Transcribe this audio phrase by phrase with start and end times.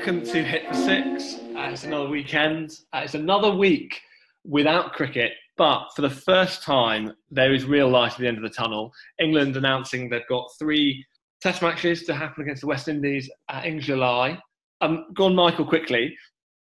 [0.00, 1.34] welcome to Hit for Six.
[1.54, 2.70] Uh, it's another weekend.
[2.94, 4.00] Uh, it's another week
[4.44, 8.42] without cricket, but for the first time, there is real light at the end of
[8.42, 8.94] the tunnel.
[9.20, 11.04] England announcing they've got three
[11.42, 14.38] test matches to happen against the West Indies uh, in July.
[14.80, 16.16] Um, go on, Michael, quickly.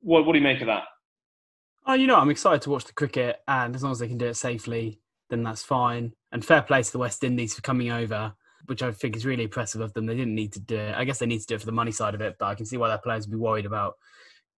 [0.02, 0.82] What, what do you make of that?
[1.86, 4.18] Oh, you know, I'm excited to watch the cricket, and as long as they can
[4.18, 6.12] do it safely, then that's fine.
[6.32, 8.34] And fair play to the West Indies for coming over
[8.66, 10.06] which I think is really impressive of them.
[10.06, 10.94] They didn't need to do it.
[10.94, 12.54] I guess they need to do it for the money side of it, but I
[12.54, 13.94] can see why their players would be worried about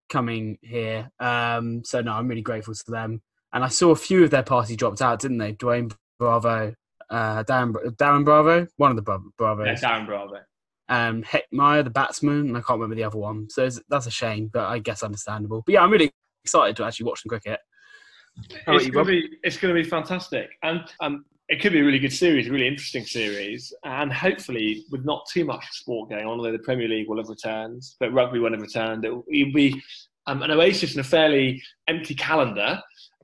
[0.09, 1.09] coming here.
[1.19, 3.21] Um, so no, I'm really grateful to them.
[3.53, 5.53] And I saw a few of their party dropped out, didn't they?
[5.53, 6.73] Dwayne Bravo,
[7.09, 9.65] uh, Darren, Darren Bravo, one of the Bra- Bravos.
[9.65, 10.39] Yeah, Darren Bravo.
[10.87, 13.49] Um, Hetmyer, the batsman, and I can't remember the other one.
[13.49, 15.63] So that's a shame, but I guess understandable.
[15.65, 16.11] But yeah, I'm really
[16.43, 17.59] excited to actually watch some cricket.
[18.49, 21.83] it's going to be it's going to be fantastic, and um, it could be a
[21.83, 26.25] really good series, a really interesting series, and hopefully with not too much sport going
[26.25, 29.05] on, although the Premier League will have returned, but rugby won't have returned.
[29.05, 29.81] It will be
[30.25, 32.81] um, an oasis in a fairly empty calendar.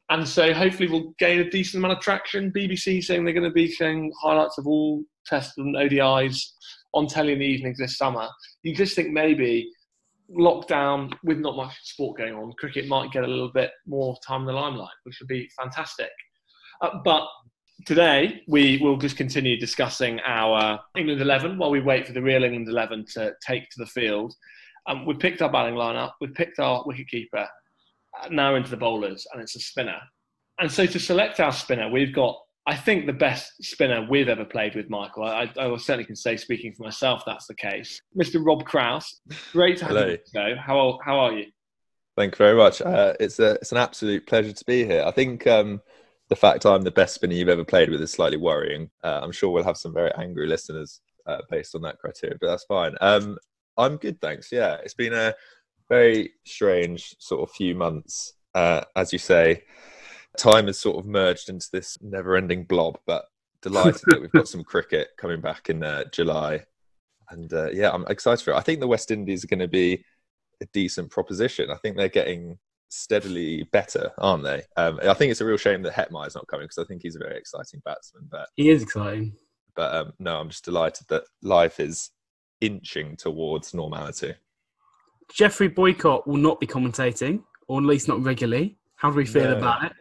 [0.09, 2.51] And so hopefully we'll gain a decent amount of traction.
[2.51, 6.51] BBC saying they're going to be showing highlights of all tests and ODIs
[6.93, 8.27] on telly in the evenings this summer.
[8.61, 9.71] You just think maybe
[10.29, 14.41] lockdown with not much sport going on, cricket might get a little bit more time
[14.41, 16.11] in the limelight, which would be fantastic.
[16.81, 17.27] Uh, but
[17.85, 22.43] today we will just continue discussing our England 11 while we wait for the real
[22.43, 24.33] England 11 to take to the field.
[24.87, 27.47] Um, we've picked our batting lineup, we've picked our wicketkeeper,
[28.19, 29.99] uh, now into the bowlers, and it's a spinner.
[30.59, 34.45] And so to select our spinner, we've got, I think, the best spinner we've ever
[34.45, 35.23] played with, Michael.
[35.23, 38.01] I, I certainly can say, speaking for myself, that's the case.
[38.19, 38.43] Mr.
[38.43, 40.07] Rob Kraus, great to have Hello.
[40.33, 40.55] you.
[40.55, 41.45] How, how are you?
[42.17, 42.81] Thank you very much.
[42.81, 45.03] Uh, it's a it's an absolute pleasure to be here.
[45.05, 45.81] I think um,
[46.31, 48.89] the fact I'm the best spinner you've ever played with is slightly worrying.
[49.03, 52.47] Uh, I'm sure we'll have some very angry listeners uh, based on that criteria, but
[52.47, 52.95] that's fine.
[53.01, 53.37] Um,
[53.77, 54.49] I'm good, thanks.
[54.49, 55.33] Yeah, it's been a
[55.89, 58.31] very strange sort of few months.
[58.55, 59.63] Uh, as you say,
[60.37, 63.25] time has sort of merged into this never-ending blob, but
[63.61, 66.63] delighted that we've got some cricket coming back in uh, July.
[67.29, 68.57] And uh, yeah, I'm excited for it.
[68.57, 70.05] I think the West Indies are going to be
[70.61, 71.69] a decent proposition.
[71.69, 72.57] I think they're getting
[72.91, 74.63] steadily better, aren't they?
[74.77, 77.01] Um, I think it's a real shame that Hetmyer is not coming because I think
[77.01, 78.27] he's a very exciting batsman.
[78.29, 79.33] But he is exciting.
[79.75, 82.11] But um, no, I'm just delighted that life is
[82.59, 84.35] inching towards normality.
[85.33, 88.77] Geoffrey Boycott will not be commentating, or at least not regularly.
[88.97, 89.57] How do we feel no.
[89.57, 89.93] about it?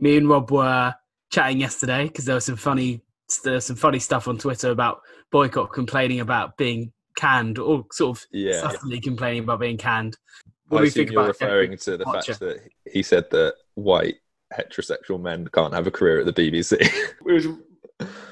[0.00, 0.94] Me and Rob were
[1.30, 3.02] chatting yesterday because there was some funny,
[3.44, 8.16] there was some funny stuff on Twitter about Boycott complaining about being canned, or sort
[8.16, 8.60] of yeah.
[8.60, 10.16] subtly complaining about being canned.
[10.68, 14.16] What I assume you're referring to the fact that he said that white
[14.52, 16.76] heterosexual men can't have a career at the BBC.
[16.80, 17.46] it was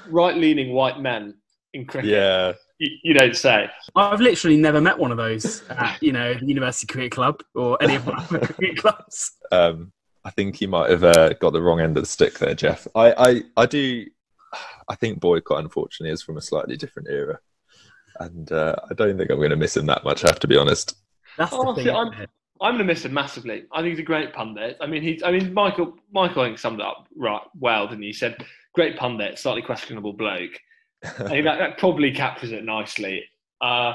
[0.09, 1.35] right-leaning white men
[1.73, 2.11] in cricket.
[2.11, 2.53] Yeah.
[2.79, 3.71] You, you, don't say.
[3.95, 7.83] I've literally never met one of those at, you know, the University Cricket Club or
[7.83, 9.33] any of my cricket clubs.
[9.51, 9.93] Um,
[10.25, 12.87] I think you might have uh, got the wrong end of the stick there, Geoff.
[12.95, 14.05] I, I, I do.
[14.89, 17.39] I think Boycott, unfortunately, is from a slightly different era,
[18.21, 20.25] and uh, I don't think I'm going to miss him that much.
[20.25, 20.97] I have to be honest.
[21.37, 21.89] That's the thing.
[21.91, 22.13] I'm,
[22.61, 23.65] I'm going to miss him massively.
[23.73, 24.77] I think he's a great pundit.
[24.81, 25.23] I mean, he.
[25.25, 25.97] I mean, Michael.
[26.13, 28.09] Michael, I think summed it up right well, didn't he?
[28.09, 28.37] He said,
[28.75, 30.59] "Great pundit, slightly questionable bloke."
[31.05, 33.25] I think that, that probably captures it nicely.
[33.61, 33.93] Uh,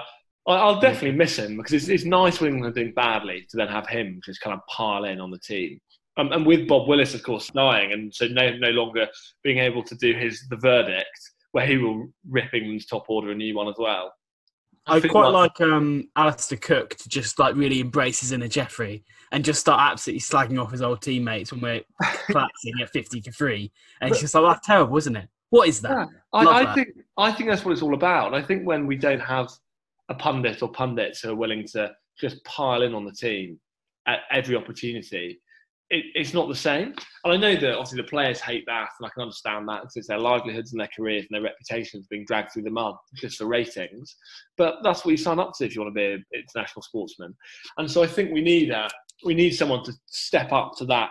[0.48, 3.68] I'll definitely miss him because it's, it's nice when England are doing badly to then
[3.68, 5.80] have him just kind of pile in on the team.
[6.18, 9.08] Um, and with Bob Willis, of course, dying, and so no, no longer
[9.44, 11.20] being able to do his the verdict,
[11.52, 14.14] where he will rip England's top order a new one as well.
[14.88, 18.48] I, I quite like, like um, Alastair Cook to just like really embrace his inner
[18.48, 21.82] Geoffrey and just start absolutely slagging off his old teammates when we're
[22.26, 23.72] collapsing at fifty for three,
[24.02, 25.30] and it's just like that's terrible, isn't it?
[25.52, 25.92] What is that?
[25.92, 26.76] Yeah, I, I that.
[26.76, 26.88] think
[27.18, 28.34] I think that's what it's all about.
[28.34, 29.52] I think when we don't have
[30.10, 33.60] a pundit or pundits who are willing to just pile in on the team
[34.08, 35.40] at every opportunity,
[35.92, 36.94] it, it's not the same.
[37.24, 39.98] And I know that obviously the players hate that, and I can understand that because
[39.98, 43.38] it's their livelihoods and their careers and their reputations being dragged through the mud just
[43.38, 44.16] for ratings.
[44.58, 47.36] But that's what you sign up to if you want to be an international sportsman.
[47.78, 48.90] And so I think we need a,
[49.26, 51.10] we need someone to step up to that,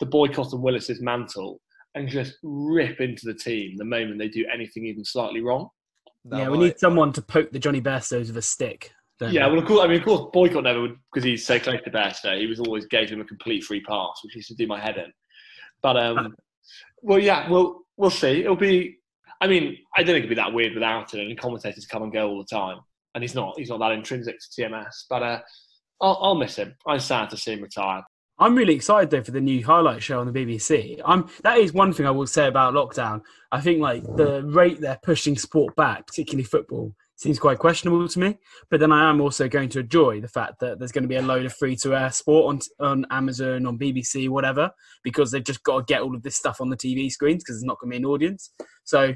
[0.00, 1.60] the Boycott and Willis's mantle,
[1.94, 5.68] and just rip into the team the moment they do anything even slightly wrong.
[6.32, 8.92] yeah, we need someone to poke the Johnny Bairstows with a stick
[9.30, 9.80] yeah, well, of course.
[9.84, 12.38] I mean, of course, Boycott never would because he's so close to Bairstow.
[12.38, 14.96] He was always gave him a complete free pass, which used to do my head
[14.96, 15.12] in.
[15.82, 16.34] But um,
[17.02, 18.40] well, yeah, we'll we'll see.
[18.40, 18.98] It'll be.
[19.40, 21.26] I mean, I don't think it'd be that weird without it.
[21.26, 22.78] And commentators come and go all the time,
[23.14, 23.58] and he's not.
[23.58, 25.04] He's not that intrinsic to TMS.
[25.10, 25.40] But uh,
[26.00, 26.74] I'll, I'll miss him.
[26.86, 28.02] I'm sad to see him retire.
[28.38, 31.00] I'm really excited though for the new highlight show on the BBC.
[31.04, 33.22] I'm that is one thing I will say about lockdown.
[33.52, 38.18] I think like the rate they're pushing sport back, particularly football, seems quite questionable to
[38.18, 38.36] me.
[38.70, 41.16] But then I am also going to enjoy the fact that there's going to be
[41.16, 44.70] a load of free to air sport on on Amazon, on BBC, whatever,
[45.02, 47.56] because they've just got to get all of this stuff on the TV screens because
[47.56, 48.52] there's not going to be an audience.
[48.84, 49.14] So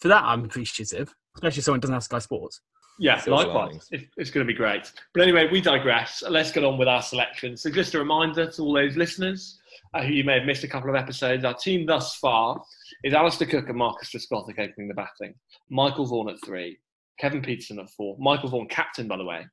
[0.00, 2.60] for that, I'm appreciative, especially if someone doesn't have Sky Sports.
[2.98, 3.88] Yeah, likewise.
[3.90, 4.92] it's going to be great.
[5.14, 6.22] But anyway, we digress.
[6.28, 7.56] Let's get on with our selection.
[7.56, 9.58] So, just a reminder to all those listeners
[9.94, 12.62] uh, who you may have missed a couple of episodes, our team thus far
[13.02, 15.34] is Alastair Cook and Marcus Trescothick opening the batting,
[15.70, 16.78] Michael Vaughan at three,
[17.20, 19.46] Kevin Pietersen at four, Michael Vaughan captain, by the way,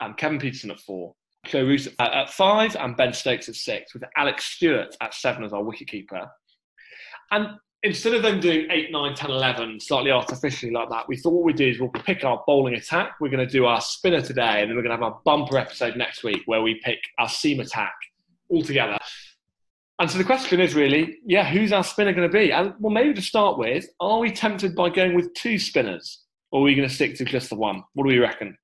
[0.00, 1.14] and Kevin Pietersen at four,
[1.46, 5.44] Joe Root at, at five, and Ben Stokes at six, with Alex Stewart at seven
[5.44, 6.26] as our wicketkeeper.
[7.30, 7.48] And
[7.82, 11.44] instead of them doing 8, 9, 10, 11, slightly artificially like that, we thought what
[11.44, 13.12] we'd do is we'll pick our bowling attack.
[13.20, 15.58] We're going to do our spinner today, and then we're going to have our bumper
[15.58, 17.94] episode next week where we pick our seam attack
[18.48, 18.98] all together.
[19.98, 22.50] And so the question is really, yeah, who's our spinner going to be?
[22.50, 26.60] And well, maybe to start with, are we tempted by going with two spinners, or
[26.60, 27.82] are we going to stick to just the one?
[27.94, 28.56] What do we reckon?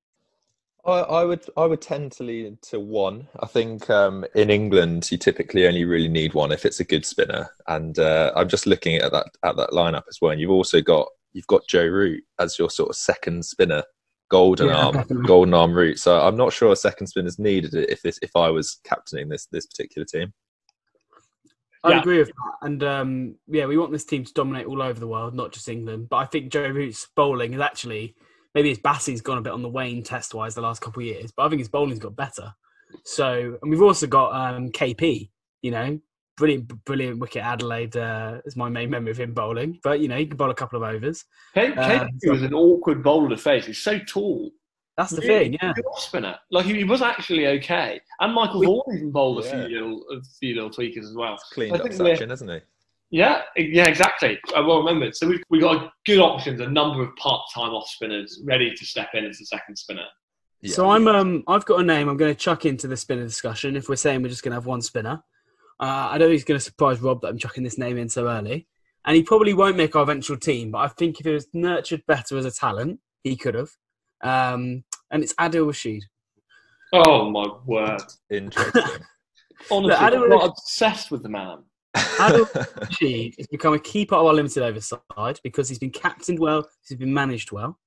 [0.86, 3.26] I, I would I would tend to lean to one.
[3.40, 7.04] I think um, in England you typically only really need one if it's a good
[7.04, 7.48] spinner.
[7.66, 10.30] And uh, I'm just looking at that at that lineup as well.
[10.30, 13.82] And you've also got you've got Joe Root as your sort of second spinner,
[14.30, 15.26] golden yeah, arm, definitely.
[15.26, 15.98] golden arm Root.
[15.98, 19.28] So I'm not sure a second spinner is needed if this if I was captaining
[19.28, 20.32] this this particular team.
[21.86, 22.00] I yeah.
[22.00, 22.56] agree with that.
[22.62, 25.68] And um, yeah, we want this team to dominate all over the world, not just
[25.68, 26.08] England.
[26.08, 28.16] But I think Joe Root's bowling is actually
[28.54, 31.06] maybe his batting's gone a bit on the wane test wise the last couple of
[31.06, 32.54] years, but I think his bowling's got better.
[33.04, 35.30] So, and we've also got um, KP,
[35.62, 36.00] you know,
[36.36, 39.78] brilliant, brilliant wicket Adelaide uh, is my main memory of him bowling.
[39.82, 41.24] But you know, he can bowl a couple of overs.
[41.54, 43.66] K- KP um, was an awkward bowler to face.
[43.66, 44.50] He's so tall.
[44.96, 45.72] That's the really, thing, yeah.
[45.74, 46.36] Good off spinner.
[46.50, 49.66] Like he, was actually okay, and Michael Vaughan even bowled a yeah.
[49.66, 51.36] few little, a few little tweakers as well.
[51.52, 52.60] Cleaned up Sachin, hasn't he?
[53.10, 54.38] Yeah, yeah, exactly.
[54.54, 55.14] I well remembered.
[55.14, 59.10] So we've, we've got good options, a number of part-time off spinners ready to step
[59.14, 60.06] in as the second spinner.
[60.62, 60.74] Yeah.
[60.74, 63.76] So I'm um I've got a name I'm going to chuck into the spinner discussion.
[63.76, 65.22] If we're saying we're just going to have one spinner,
[65.78, 68.26] uh, I know he's going to surprise Rob that I'm chucking this name in so
[68.26, 68.66] early,
[69.04, 70.70] and he probably won't make our eventual team.
[70.70, 73.70] But I think if he was nurtured better as a talent, he could have.
[74.26, 76.04] Um, and it's Adil Rashid.
[76.92, 78.02] Oh my word!
[78.30, 78.82] Interesting.
[79.70, 81.58] Honestly, Look, Adil, I'm obsessed with the man.
[81.94, 86.40] Adil Rashid has become a key part of our limited overside because he's been captained
[86.40, 87.78] well, he's been managed well.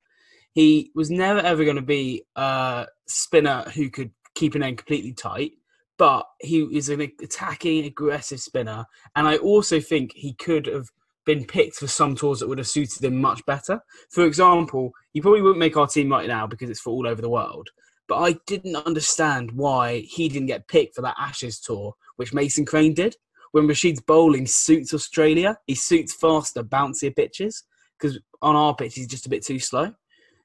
[0.53, 5.13] He was never ever going to be a spinner who could keep an end completely
[5.13, 5.51] tight,
[5.97, 8.85] but he is an attacking, aggressive spinner.
[9.15, 10.89] And I also think he could have
[11.25, 13.81] been picked for some tours that would have suited him much better.
[14.09, 17.21] For example, he probably wouldn't make our team right now because it's for all over
[17.21, 17.69] the world.
[18.07, 22.65] But I didn't understand why he didn't get picked for that Ashes tour, which Mason
[22.65, 23.15] Crane did
[23.51, 27.63] when Rashid's bowling suits Australia, he suits faster, bouncier pitches
[27.99, 29.93] because on our pitch he's just a bit too slow.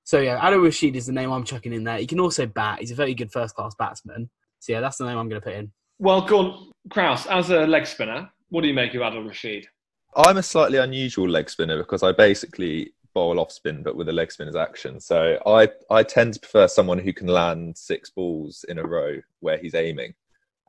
[0.05, 1.99] So yeah, Adil Rashid is the name I'm chucking in there.
[1.99, 2.81] He can also bat.
[2.81, 4.31] He's a very good first class batsman.
[4.61, 5.73] So yeah, that's the name I'm going to put in.
[5.99, 7.27] Well, go on, Kraus.
[7.27, 9.67] As a leg spinner, what do you make of Adil Rashid?
[10.17, 14.13] I'm a slightly unusual leg spinner because I basically bowl off spin, but with a
[14.13, 15.01] leg spinner's action.
[15.01, 19.21] So I I tend to prefer someone who can land six balls in a row
[19.41, 20.15] where he's aiming.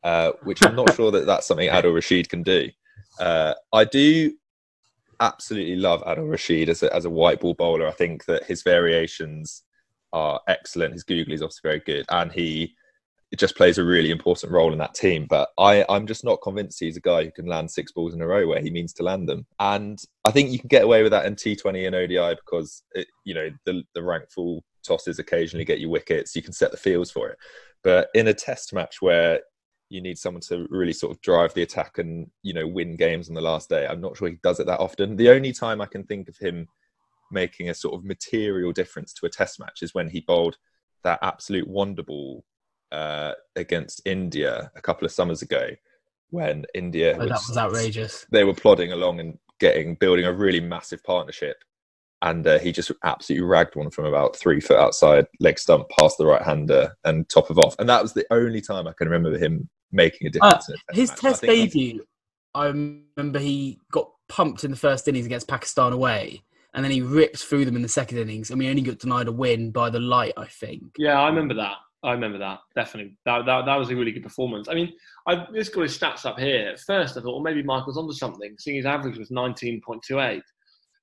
[0.03, 2.69] Uh, which I'm not sure that that's something Adil Rashid can do.
[3.19, 4.33] Uh, I do
[5.19, 7.87] absolutely love Adil Rashid as a, as a white ball bowler.
[7.87, 9.63] I think that his variations
[10.13, 10.93] are excellent.
[10.93, 12.75] His googly is obviously very good, and he
[13.37, 15.25] just plays a really important role in that team.
[15.29, 18.21] But I, I'm just not convinced he's a guy who can land six balls in
[18.21, 19.45] a row where he means to land them.
[19.59, 23.07] And I think you can get away with that in T20 and ODI because it,
[23.23, 26.35] you know the the rank full tosses occasionally get you wickets.
[26.35, 27.37] You can set the fields for it.
[27.83, 29.41] But in a test match where
[29.89, 33.29] you need someone to really sort of drive the attack and you know win games
[33.29, 33.85] on the last day.
[33.87, 35.15] I'm not sure he does it that often.
[35.15, 36.67] The only time I can think of him
[37.31, 40.57] making a sort of material difference to a test match is when he bowled
[41.03, 42.43] that absolute wonder ball
[42.91, 45.69] uh, against India a couple of summers ago,
[46.29, 48.25] when India oh, was, that was outrageous.
[48.31, 51.57] They were plodding along and getting building a really massive partnership,
[52.21, 56.17] and uh, he just absolutely ragged one from about three foot outside leg stump past
[56.17, 57.75] the right hander and top of off.
[57.79, 60.69] And that was the only time I can remember him making a difference.
[60.69, 61.19] Uh, a his match.
[61.19, 62.05] test debut,
[62.53, 66.41] I remember he got pumped in the first innings against Pakistan away,
[66.73, 69.27] and then he ripped through them in the second innings, and we only got denied
[69.27, 70.83] a win by the light, I think.
[70.97, 71.75] Yeah, I remember that.
[72.05, 73.17] I remember that definitely.
[73.25, 74.67] That, that, that was a really good performance.
[74.69, 74.93] I mean,
[75.27, 76.69] I just got his stats up here.
[76.69, 80.41] At first, I thought, well, maybe Michael's onto something, seeing his average was 19.28.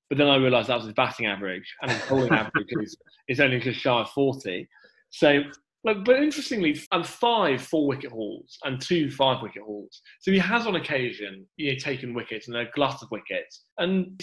[0.08, 2.96] But then I realised that was his batting average, and his bowling average is,
[3.28, 4.68] is only just shy of 40.
[5.10, 5.42] So
[5.84, 10.00] Like, but interestingly, and five four wicket hauls and two five wicket hauls.
[10.20, 13.64] So he has on occasion, you know, taken wickets and a glut of wickets.
[13.78, 14.20] And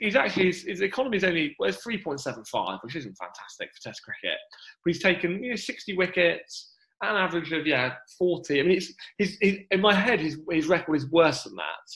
[0.00, 3.16] he's actually his, his economy is only well, it's three point seven five, which isn't
[3.16, 4.38] fantastic for Test cricket.
[4.84, 8.58] But he's taken you know sixty wickets, an average of yeah forty.
[8.58, 11.92] I mean, it's his, his in my head his his record is worse than that.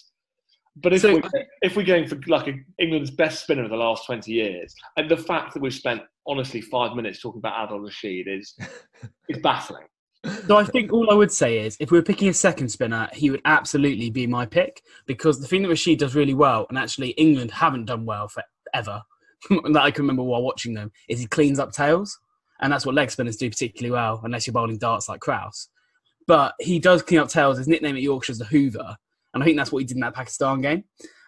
[0.76, 4.06] But if, so, we're, if we're going for like England's best spinner of the last
[4.06, 8.26] 20 years, and the fact that we've spent honestly five minutes talking about Adil Rashid
[8.28, 8.54] is
[9.28, 9.86] is baffling.
[10.46, 13.08] So I think all I would say is if we were picking a second spinner,
[13.12, 16.78] he would absolutely be my pick because the thing that Rashid does really well, and
[16.78, 19.02] actually England haven't done well forever,
[19.50, 22.18] that I can remember while watching them, is he cleans up tails.
[22.60, 25.68] And that's what leg spinners do particularly well, unless you're bowling darts like Kraus.
[26.28, 27.58] But he does clean up tails.
[27.58, 28.96] His nickname at Yorkshire is the Hoover.
[29.34, 30.84] And I think that's what he did in that Pakistan game.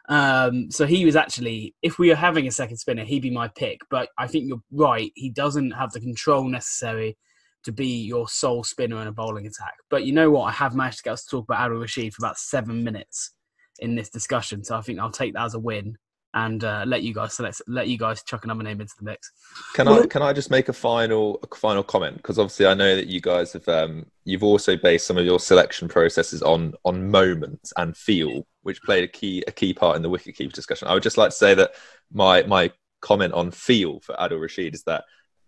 [0.09, 3.49] Um, so he was actually, if we were having a second spinner, he'd be my
[3.49, 3.81] pick.
[3.91, 5.11] But I think you're right.
[5.15, 7.17] He doesn't have the control necessary
[7.65, 9.75] to be your sole spinner in a bowling attack.
[9.91, 10.45] But you know what?
[10.45, 13.33] I have managed to get us to talk about Adil Rashid for about seven minutes
[13.81, 14.63] in this discussion.
[14.63, 15.97] So I think I'll take that as a win
[16.35, 19.31] and uh, let you guys select, let you guys chuck another name into the mix.
[19.75, 22.97] Can I can I just make a final a final comment because obviously I know
[22.97, 27.11] that you guys have um, you've also based some of your selection processes on on
[27.11, 30.89] moments and feel, which played a key a key part in the wicketkeeper discussion.
[30.89, 31.75] I would just like to say that
[32.13, 35.05] my my comment on feel for Adil Rashid is that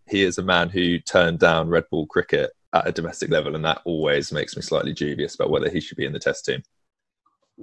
[0.09, 3.65] he is a man who turned down red ball cricket at a domestic level, and
[3.65, 6.63] that always makes me slightly dubious about whether he should be in the Test team.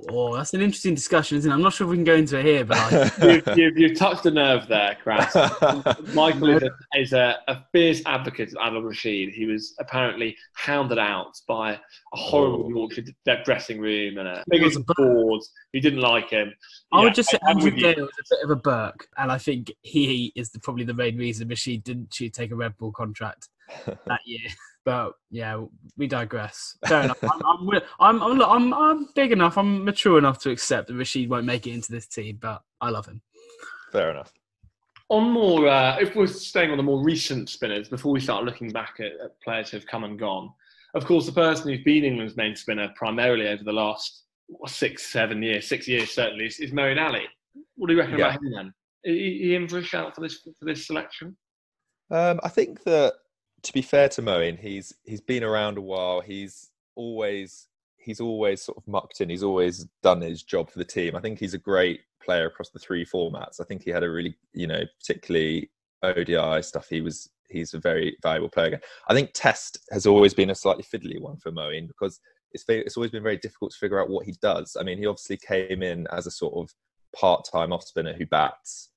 [0.10, 1.54] Oh, that's an interesting discussion, isn't it?
[1.54, 4.26] I'm not sure if we can go into it here, but you've, you've, you've, touched
[4.26, 5.36] a nerve there, Kraus.
[6.16, 9.30] Michael is, a, is a, a, fierce advocate of Adil Rashid.
[9.30, 11.78] He was apparently hounded out by a
[12.12, 12.72] horrible.
[12.72, 13.04] Yorkshire
[13.46, 15.42] dressing room and a biggest board.
[15.74, 16.52] He didn't like him.
[16.92, 19.38] I yeah, would just say Andrew Gale was a bit of a Burke, and I
[19.38, 23.50] think he is the, probably the main reason Rashid didn't take a red ball contract
[23.86, 24.40] that year.
[24.86, 25.64] But yeah,
[25.96, 26.76] we digress.
[26.86, 27.24] Fair enough.
[27.24, 29.58] I'm, I'm, I'm, I'm, I'm, big enough.
[29.58, 32.90] I'm mature enough to accept that Rashid won't make it into this team, but I
[32.90, 33.22] love him.
[33.94, 34.34] Fair enough.
[35.08, 38.72] On more, uh, if we're staying on the more recent spinners, before we start looking
[38.72, 40.52] back at, at players who have come and gone,
[40.96, 44.24] of course, the person who's been England's main spinner primarily over the last
[44.68, 47.26] six, seven years, six years certainly, is, is Moeen Ali.
[47.76, 48.28] What do you reckon yeah.
[48.28, 48.74] about him then?
[49.06, 51.36] Are he in for a shout for this for this selection?
[52.12, 53.14] Um, I think that
[53.64, 56.22] to be fair to Moeen, he's he's been around a while.
[56.22, 57.68] He's always
[57.98, 59.30] he's always sort of mucked in.
[59.30, 61.16] He's always done his job for the team.
[61.16, 63.62] I think he's a great player across the three formats.
[63.62, 65.72] I think he had a really, you know, particularly
[66.04, 66.88] ODI stuff.
[66.90, 68.68] He was he's a very valuable player.
[68.68, 68.82] Again.
[69.08, 72.20] I think Test has always been a slightly fiddly one for Moeen because
[72.52, 74.76] it's it's always been very difficult to figure out what he does.
[74.80, 76.74] I mean, he obviously came in as a sort of
[77.16, 78.90] part-time off spinner who bats.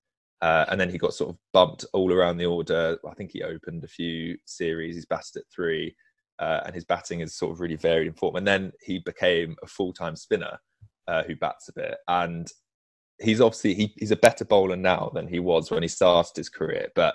[0.43, 2.99] Uh, and then he got sort of bumped all around the order.
[3.09, 4.95] I think he opened a few series.
[4.95, 5.97] He's batted at three,
[6.39, 8.37] uh, and his batting is sort of really varied in form.
[8.37, 10.59] And then he became a full-time spinner
[11.09, 11.97] uh, who bats a bit.
[12.09, 12.51] And
[13.19, 16.49] he's obviously he, he's a better bowler now than he was when he started his
[16.49, 16.89] career.
[16.95, 17.15] But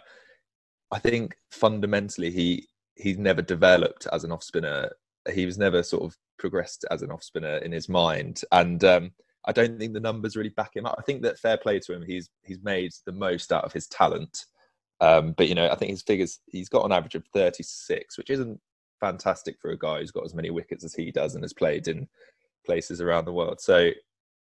[0.92, 4.90] I think fundamentally he he's never developed as an off spinner.
[5.32, 8.42] He was never sort of progressed as an off spinner in his mind.
[8.52, 9.12] And um,
[9.46, 10.96] I don't think the numbers really back him up.
[10.98, 13.88] I think that fair play to him, he's he's made the most out of his
[13.88, 14.46] talent.
[15.00, 18.30] Um, but you know, I think his figures he's got an average of 36, which
[18.30, 18.60] isn't
[19.00, 21.88] fantastic for a guy who's got as many wickets as he does and has played
[21.88, 22.08] in
[22.66, 23.60] places around the world.
[23.60, 23.90] So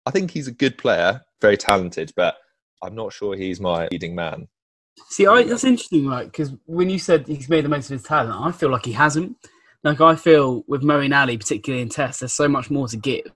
[0.07, 2.37] I think he's a good player, very talented, but
[2.83, 4.47] I'm not sure he's my leading man.
[5.09, 6.25] See, I, that's interesting, right?
[6.25, 8.93] Because when you said he's made the most of his talent, I feel like he
[8.93, 9.37] hasn't.
[9.83, 13.33] Like I feel with Moeen Ali, particularly in Test, there's so much more to give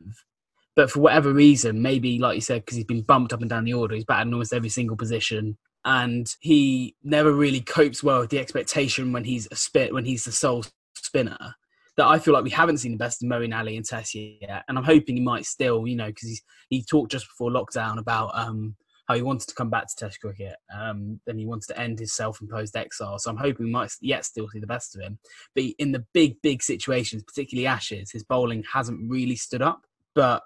[0.77, 3.65] but for whatever reason, maybe like you said, because he's been bumped up and down
[3.65, 8.21] the order, he's batted in almost every single position, and he never really copes well
[8.21, 11.55] with the expectation when he's a spit when he's the sole spinner.
[11.97, 14.65] That I feel like we haven't seen the best of Moeen Ali and Test yet,
[14.69, 18.31] and I'm hoping he might still, you know, because he talked just before lockdown about
[18.35, 18.77] um,
[19.11, 20.55] how he wanted to come back to Test cricket.
[20.73, 23.19] Um, then he wanted to end his self-imposed exile.
[23.19, 25.19] So I'm hoping we might yet still see the best of him.
[25.57, 29.85] But in the big, big situations, particularly Ashes, his bowling hasn't really stood up.
[30.15, 30.45] But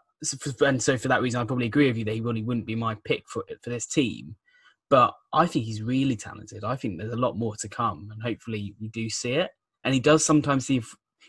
[0.60, 2.74] and so for that reason, I probably agree with you that he really wouldn't be
[2.74, 4.36] my pick for for this team.
[4.90, 6.62] But I think he's really talented.
[6.62, 9.50] I think there's a lot more to come, and hopefully we do see it.
[9.82, 10.82] And he does sometimes see.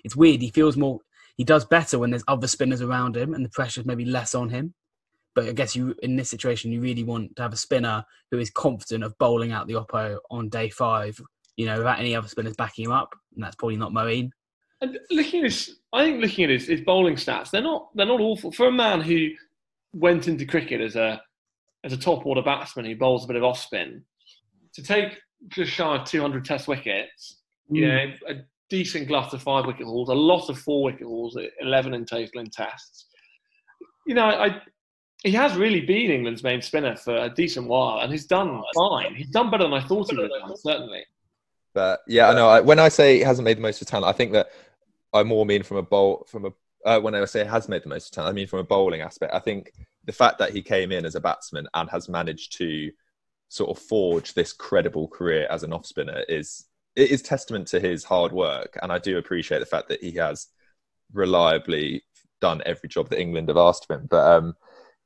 [0.03, 0.41] It's weird.
[0.41, 0.99] He feels more.
[1.37, 4.49] He does better when there's other spinners around him, and the pressure's maybe less on
[4.49, 4.73] him.
[5.33, 8.39] But I guess you, in this situation, you really want to have a spinner who
[8.39, 11.19] is confident of bowling out the oppo on day five.
[11.57, 14.29] You know, without any other spinners backing him up, and that's probably not Moeen.
[14.81, 18.19] And looking at I think looking at his, his bowling stats, they're not they're not
[18.19, 19.29] awful for a man who
[19.93, 21.21] went into cricket as a
[21.83, 24.03] as a top order batsman who bowls a bit of off spin.
[24.73, 27.77] To take just shy of 200 Test wickets, mm.
[27.77, 28.33] you know, a
[28.69, 32.41] decent glut of five wicket hauls, a lot of four wicket hauls, 11 in total
[32.41, 33.05] in tests.
[34.07, 34.61] You know, I,
[35.23, 39.15] he has really been England's main spinner for a decent while, and he's done fine.
[39.15, 41.05] He's done better than I thought he would have done, certainly.
[41.73, 42.47] But yeah, I know.
[42.47, 44.49] I, when I say he hasn't made the most of talent, I think that
[45.15, 46.53] I more mean from a bowl from a
[46.85, 49.01] uh, when I say has made the most of time, I mean from a bowling
[49.01, 49.33] aspect.
[49.33, 49.71] I think
[50.05, 52.91] the fact that he came in as a batsman and has managed to
[53.49, 57.79] sort of forge this credible career as an off spinner is it is testament to
[57.79, 60.47] his hard work, and I do appreciate the fact that he has
[61.13, 62.03] reliably
[62.41, 64.07] done every job that England have asked of him.
[64.09, 64.55] But um,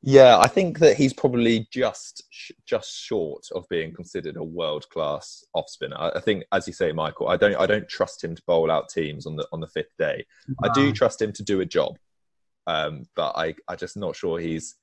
[0.02, 2.24] yeah, I think that he's probably just
[2.66, 5.98] just short of being considered a world class off spinner.
[6.00, 8.88] I think, as you say, Michael, I don't I don't trust him to bowl out
[8.88, 10.26] teams on the on the fifth day.
[10.48, 10.70] Wow.
[10.70, 11.98] I do trust him to do a job,
[12.66, 14.76] um, but I I'm just not sure he's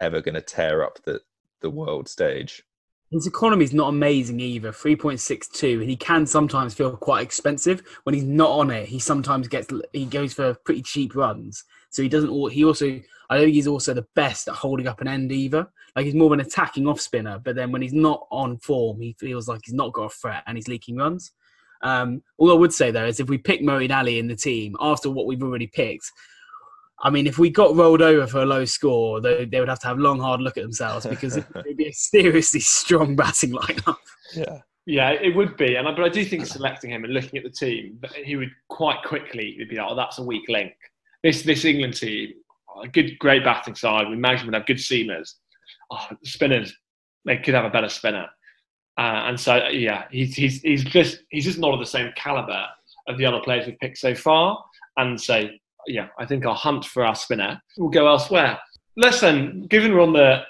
[0.00, 1.20] ever going to tear up the
[1.60, 2.62] the world stage.
[3.10, 7.80] His economy is not amazing either, 3.62, and he can sometimes feel quite expensive.
[8.02, 11.64] When he's not on it, he sometimes gets he goes for pretty cheap runs.
[11.94, 12.50] So he doesn't.
[12.50, 15.64] He also, I don't think he's also the best at holding up an end either.
[15.94, 19.00] Like he's more of an attacking off spinner, but then when he's not on form,
[19.00, 21.30] he feels like he's not got a threat and he's leaking runs.
[21.82, 24.74] Um, all I would say though is if we pick Moeen Ali in the team
[24.80, 26.10] after what we've already picked,
[27.00, 29.78] I mean, if we got rolled over for a low score, they, they would have
[29.80, 33.14] to have a long, hard look at themselves because it would be a seriously strong
[33.14, 33.98] batting lineup.
[34.34, 34.62] Yeah.
[34.86, 37.44] Yeah, it would be, and I, but I do think selecting him and looking at
[37.44, 40.74] the team, he would quite quickly be like, "Oh, that's a weak link."
[41.24, 42.34] This this England team,
[42.82, 44.08] a good, great batting side.
[44.08, 45.32] We imagine would have good seamers.
[45.90, 46.76] Oh, spinners,
[47.24, 48.26] they could have a better spinner,
[48.98, 52.64] uh, and so yeah, he's he's he's just he's just not of the same caliber
[53.08, 54.62] of the other players we've picked so far,
[54.98, 55.48] and so
[55.86, 58.58] yeah, I think our hunt for our spinner will go elsewhere.
[58.96, 60.42] Listen, given we're on the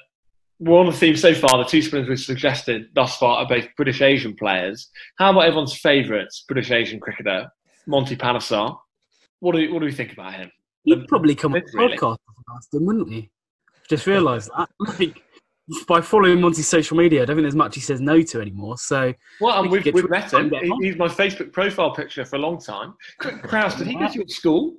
[0.59, 3.69] we're on the theme so far, the two spinners we've suggested thus far are both
[3.77, 4.91] British Asian players.
[5.19, 7.49] How about everyone's favourite British Asian cricketer,
[7.87, 8.77] Monty Panesar?
[9.41, 10.51] What do we, what do we think about him?
[10.85, 12.19] He'd probably come on the podcast
[12.55, 13.31] after him, wouldn't he?
[13.89, 14.69] Just realised that.
[14.99, 15.23] Like,
[15.89, 18.77] by following Monty's social media, I don't think there's much he says no to anymore.
[18.77, 20.53] So, well, and we've, we've met him.
[20.81, 22.95] he's my Facebook profile picture for a long time.
[23.19, 24.75] Kraus, did he go to your school?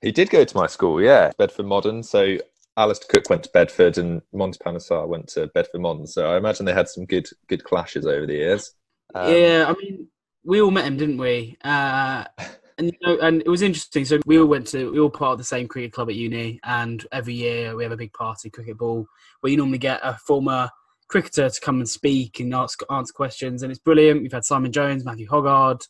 [0.00, 2.04] He did go to my school, yeah, Bedford Modern.
[2.04, 2.38] So
[2.76, 6.06] Alastair Cook went to Bedford, and Monty Panesar went to Bedford Modern.
[6.06, 8.72] So I imagine they had some good good clashes over the years.
[9.14, 10.06] Um, yeah, I mean,
[10.44, 11.56] we all met him, didn't we?
[11.62, 12.24] Uh,
[12.80, 14.04] and you know, and it was interesting.
[14.04, 16.58] So we all went to we all part of the same cricket club at uni,
[16.64, 19.06] and every year we have a big party, cricket ball,
[19.40, 20.70] where you normally get a former
[21.08, 24.22] cricketer to come and speak and ask answer questions, and it's brilliant.
[24.22, 25.86] We've had Simon Jones, Matthew Hoggard,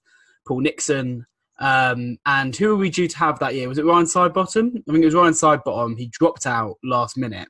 [0.47, 1.27] Paul Nixon,
[1.61, 3.69] um, and who were we due to have that year?
[3.69, 4.79] Was it Ryan Sidebottom?
[4.89, 5.99] I think it was Ryan Sidebottom.
[5.99, 7.49] He dropped out last minute.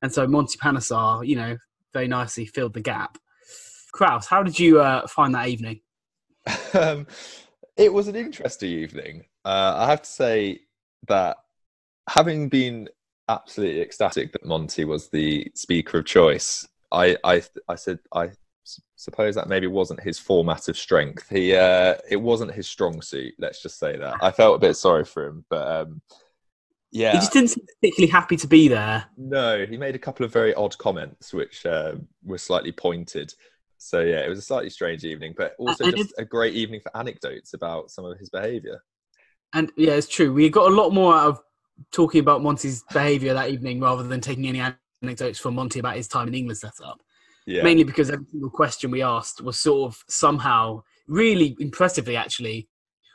[0.00, 1.56] And so Monty Panesar, you know,
[1.92, 3.18] very nicely filled the gap.
[3.92, 5.80] Kraus, how did you uh, find that evening?
[6.74, 7.06] um,
[7.82, 9.24] it was an interesting evening.
[9.44, 10.60] Uh, I have to say
[11.08, 11.36] that
[12.08, 12.88] having been
[13.28, 18.30] absolutely ecstatic that Monty was the speaker of choice, I, I, I said I
[18.96, 21.28] suppose that maybe wasn't his format of strength.
[21.28, 23.34] He uh, it wasn't his strong suit.
[23.38, 24.16] Let's just say that.
[24.22, 26.00] I felt a bit sorry for him, but um,
[26.92, 29.06] yeah, he just didn't seem particularly happy to be there.
[29.16, 33.34] No, he made a couple of very odd comments, which uh, were slightly pointed.
[33.84, 36.96] So yeah, it was a slightly strange evening, but also just a great evening for
[36.96, 38.82] anecdotes about some of his behaviour.
[39.54, 40.32] And yeah, it's true.
[40.32, 41.40] We got a lot more out of
[41.90, 44.62] talking about Monty's behaviour that evening rather than taking any
[45.02, 47.00] anecdotes from Monty about his time in England setup.
[47.44, 47.64] Yeah.
[47.64, 52.68] Mainly because every single question we asked was sort of somehow really impressively actually.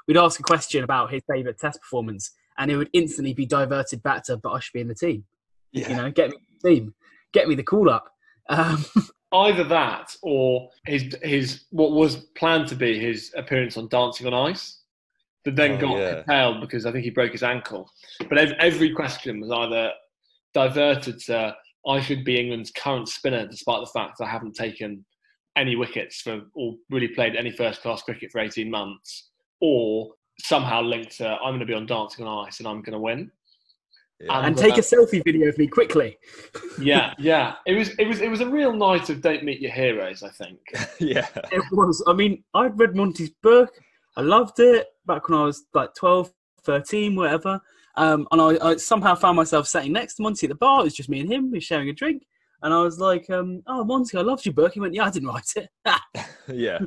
[0.05, 4.03] We'd ask a question about his favourite test performance and it would instantly be diverted
[4.03, 5.23] back to but I should be in the team.
[5.71, 5.89] Yeah.
[5.89, 6.93] You know, get me the team.
[7.31, 8.09] Get me the call up.
[8.49, 8.85] Um,
[9.33, 14.33] Either that or his his what was planned to be his appearance on Dancing on
[14.33, 14.81] Ice,
[15.43, 16.13] that then oh, got yeah.
[16.13, 17.89] curtailed because I think he broke his ankle.
[18.29, 19.91] But every question was either
[20.53, 21.55] diverted to
[21.87, 25.05] I should be England's current spinner, despite the fact I haven't taken
[25.55, 29.29] any wickets for or really played any first class cricket for 18 months,
[29.61, 32.93] or somehow linked to I'm going to be on Dancing on Ice and I'm going
[32.93, 33.31] to win.
[34.19, 34.37] Yeah.
[34.37, 36.17] And, and, take uh, a selfie video of me quickly.
[36.81, 37.55] yeah, yeah.
[37.67, 40.29] It was it was it was a real night of don't meet your heroes, I
[40.29, 40.59] think.
[40.99, 41.27] yeah.
[41.51, 42.03] It was.
[42.07, 43.69] I mean, I'd read Monty's book.
[44.15, 46.31] I loved it back when I was like 12,
[46.63, 47.61] 13, whatever.
[47.95, 50.81] Um, and I, I, somehow found myself sitting next to Monty at the bar.
[50.81, 51.51] It was just me and him.
[51.51, 52.23] We were sharing a drink.
[52.63, 55.11] And I was like, um, "Oh, Monty, I loved your book." He went, "Yeah, I
[55.11, 55.69] didn't write it."
[56.47, 56.79] yeah.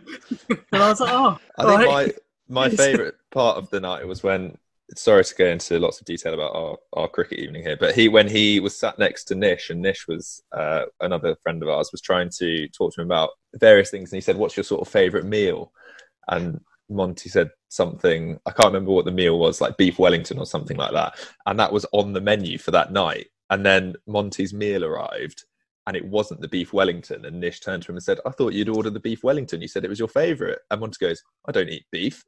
[0.51, 2.13] and I was like, "Oh." I think right.
[2.49, 4.57] my my favourite part of the night was when.
[4.97, 8.09] Sorry to go into lots of detail about our, our cricket evening here, but he
[8.09, 11.91] when he was sat next to Nish, and Nish was uh, another friend of ours,
[11.93, 14.81] was trying to talk to him about various things, and he said, "What's your sort
[14.81, 15.73] of favourite meal?"
[16.29, 18.39] And Monty said something.
[18.47, 21.15] I can't remember what the meal was, like beef Wellington or something like that,
[21.47, 23.29] and that was on the menu for that night.
[23.51, 25.45] And then Monty's meal arrived,
[25.87, 27.25] and it wasn't the beef Wellington.
[27.25, 29.63] And Nish turned to him and said, "I thought you'd ordered the beef Wellington.
[29.63, 32.25] You said it was your favourite." And Monty goes, "I don't eat beef."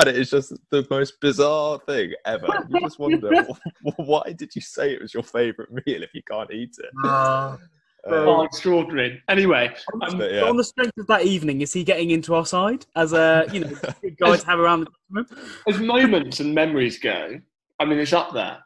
[0.00, 2.46] And it is just the most bizarre thing ever.
[2.70, 3.46] You just wonder,
[3.96, 6.90] why did you say it was your favourite meal if you can't eat it?
[7.04, 7.56] Uh,
[8.06, 9.22] oh, extraordinary.
[9.28, 10.42] Anyway, um, yeah.
[10.42, 13.60] on the strength of that evening, is he getting into our side as a you
[13.60, 15.26] know good guy to have around the room?
[15.66, 17.40] As moments and memories go,
[17.78, 18.58] I mean, it's up there.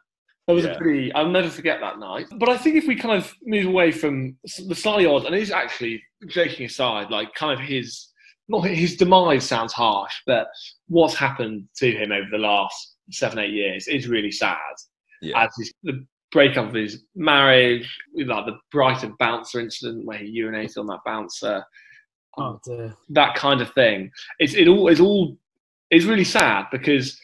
[0.47, 0.71] That was yeah.
[0.71, 1.11] a pretty.
[1.13, 2.27] I'll never forget that night.
[2.37, 5.41] But I think if we kind of move away from the slightly odd, and it
[5.41, 8.09] is actually joking aside, like kind of his
[8.47, 10.47] not his demise sounds harsh, but
[10.87, 14.57] what's happened to him over the last seven eight years is really sad.
[15.21, 15.43] Yeah.
[15.45, 20.77] As his, the breakup of his marriage, like the Brighton bouncer incident where he urinated
[20.77, 21.63] on that bouncer,
[22.37, 22.59] oh,
[23.09, 24.11] that kind of thing.
[24.39, 25.37] It's it all is all
[25.91, 27.19] it's really sad because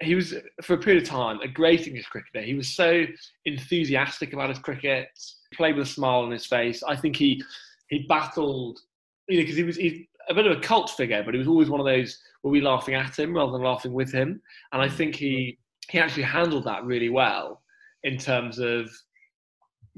[0.00, 2.42] he was for a period of time a great English cricketer.
[2.42, 3.04] He was so
[3.44, 5.08] enthusiastic about his cricket,
[5.52, 6.82] played with a smile on his face.
[6.82, 7.42] I think he
[7.88, 8.78] he battled,
[9.28, 11.48] you know, because he was he's a bit of a cult figure, but he was
[11.48, 14.40] always one of those where we laughing at him rather than laughing with him.
[14.72, 15.58] And I think he
[15.90, 17.62] he actually handled that really well
[18.04, 18.90] in terms of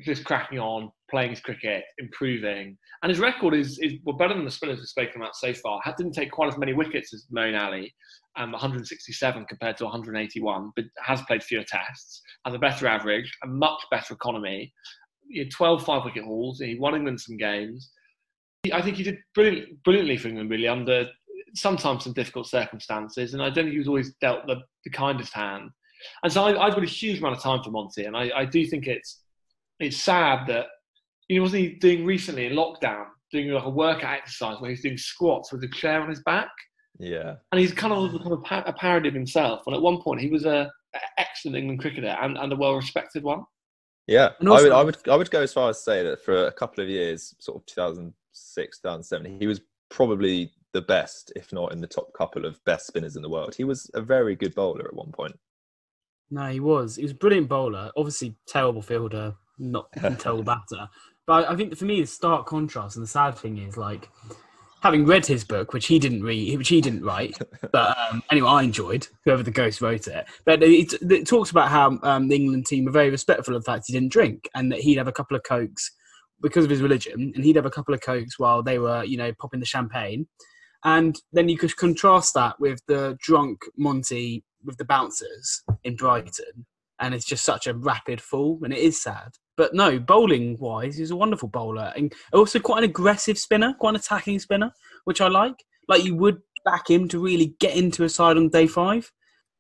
[0.00, 2.76] just cracking on, playing his cricket, improving.
[3.02, 5.80] And his record is, is well, better than the spinners we've spoken about so far.
[5.82, 7.94] Had, Didn't take quite as many wickets as Moeen Ali,
[8.36, 13.46] um, 167 compared to 181, but has played fewer tests, has a better average, a
[13.46, 14.72] much better economy.
[15.30, 16.60] He had 12 five wicket hauls.
[16.60, 17.90] He won England some games.
[18.72, 21.09] I think he did brilliant, brilliantly for England, really, under
[21.55, 23.35] sometimes some difficult circumstances.
[23.35, 25.70] And I don't think he was always dealt the, the kindest hand.
[26.22, 28.44] And so I, have got a huge amount of time for Monty, and I, I
[28.44, 29.22] do think it's
[29.81, 30.66] it's sad that
[31.29, 34.83] you know wasn't he doing recently in lockdown doing like a workout exercise where he's
[34.83, 36.50] doing squats with a chair on his back.
[36.98, 39.62] Yeah, and he's kind of become a, a parody of himself.
[39.66, 42.74] And at one point, he was a, a excellent England cricketer and, and a well
[42.74, 43.44] respected one.
[44.07, 46.46] Yeah, also, I would, I would, I would go as far as say that for
[46.46, 47.66] a couple of years, sort of
[48.37, 52.87] 2006, 2007, he was probably the best, if not in the top couple of best
[52.87, 53.55] spinners in the world.
[53.55, 55.38] He was a very good bowler at one point.
[56.31, 56.96] No, he was.
[56.96, 57.90] He was a brilliant bowler.
[57.96, 60.88] Obviously, terrible fielder, not terrible batter.
[61.27, 64.11] But I think for me, the stark contrast and the sad thing is like
[64.83, 67.38] having read his book, which he didn't read, which he didn't write,
[67.72, 70.27] but um, anyway, I enjoyed whoever the ghost wrote it.
[70.44, 73.70] But it, it talks about how um, the England team were very respectful of the
[73.70, 75.90] fact he didn't drink and that he'd have a couple of cokes
[76.40, 79.16] because of his religion, and he'd have a couple of cokes while they were, you
[79.16, 80.27] know, popping the champagne.
[80.85, 86.66] And then you could contrast that with the drunk Monty with the bouncers in Brighton,
[87.01, 89.33] and it's just such a rapid fall, and it is sad.
[89.57, 93.90] But no, bowling wise, he's a wonderful bowler, and also quite an aggressive spinner, quite
[93.90, 94.72] an attacking spinner,
[95.05, 95.64] which I like.
[95.88, 99.12] Like you would back him to really get into a side on day five.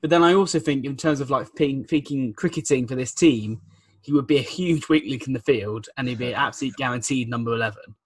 [0.02, 3.62] But then I also think, in terms of like thinking cricketing for this team,
[4.06, 6.76] he would be a huge weak link in the field, and he'd be an absolute
[6.76, 7.96] guaranteed number eleven.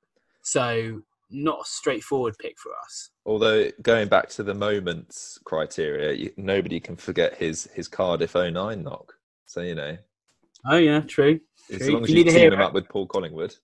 [0.41, 3.11] So not a straightforward pick for us.
[3.27, 9.15] Although going back to the moments criteria, nobody can forget his his Cardiff 09 knock.
[9.45, 9.99] So you know.
[10.65, 11.39] Oh yeah, true.
[11.71, 11.93] As true.
[11.93, 13.55] long as you, you team him up with Paul Collingwood,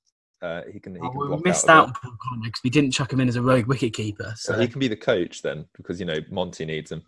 [0.43, 0.95] uh, he can.
[0.95, 3.29] He oh, can we missed out, on Paul Collingwood because we didn't chuck him in
[3.29, 4.35] as a rogue wicket keeper.
[4.37, 4.53] So.
[4.53, 7.03] so he can be the coach then, because you know Monty needs him.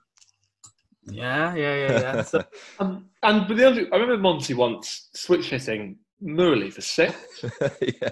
[1.10, 2.22] Yeah, yeah, yeah, yeah.
[2.22, 2.44] So,
[2.78, 7.14] um, and but the other, I remember Monty once switch hitting Murali for six.
[7.80, 8.10] yeah.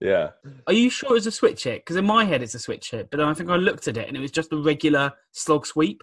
[0.00, 0.30] Yeah.
[0.66, 1.84] Are you sure it was a switch hit?
[1.84, 3.96] Because in my head it's a switch hit, but then I think I looked at
[3.96, 6.02] it and it was just a regular slog sweep.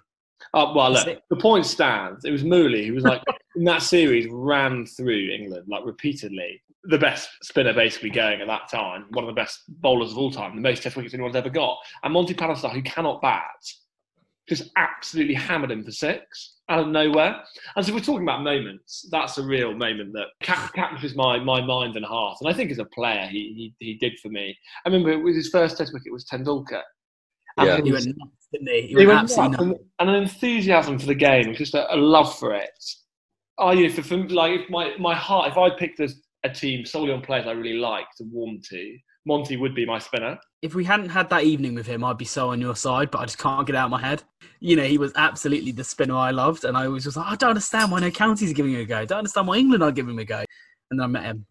[0.53, 2.25] Oh, well, look, the point stands.
[2.25, 3.21] It was Murali who was like,
[3.55, 6.61] in that series, ran through England like repeatedly.
[6.83, 10.29] The best spinner basically going at that time, one of the best bowlers of all
[10.29, 11.77] time, the most test wickets anyone's ever got.
[12.03, 13.43] And Monty Panesar, who cannot bat,
[14.47, 17.41] just absolutely hammered him for six out of nowhere.
[17.75, 19.07] And so we're talking about moments.
[19.11, 22.37] That's a real moment that captures my my mind and heart.
[22.41, 24.55] And I think as a player, he he, he did for me.
[24.85, 26.81] I remember it was his first Test wicket was Tendulkar.
[27.57, 28.81] yeah, he went nuts, didn't he?
[28.81, 29.37] He, he went nuts.
[29.37, 32.69] And, and, an enthusiasm for the game, just a, a love for it.
[33.57, 35.51] Oh, you know, for, for like my my heart.
[35.51, 36.09] If I picked a,
[36.43, 39.97] a team solely on players I really liked and warmed to, Monty would be my
[39.97, 40.39] spinner.
[40.61, 43.19] If we hadn't had that evening with him, I'd be so on your side, but
[43.19, 44.23] I just can't get out of my head.
[44.59, 47.35] You know, he was absolutely the spinner I loved, and I was just like, I
[47.35, 48.99] don't understand why no counties are giving him a go.
[48.99, 50.43] I don't understand why England are giving him a go.
[50.91, 51.45] And then I met him.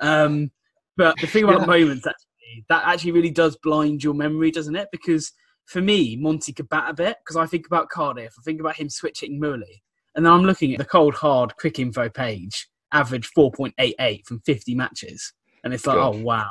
[0.00, 0.50] Um,
[0.96, 1.66] but the thing about yeah.
[1.66, 4.88] moments, actually, that actually really does blind your memory, doesn't it?
[4.90, 5.32] Because
[5.66, 8.76] for me, Monty could bat a bit, because I think about Cardiff, I think about
[8.76, 9.82] him switching Murali,
[10.14, 15.34] and then I'm looking at the cold hard Cricinfo page, average 4.88 from 50 matches.
[15.62, 16.14] And it's like, God.
[16.14, 16.48] oh, wow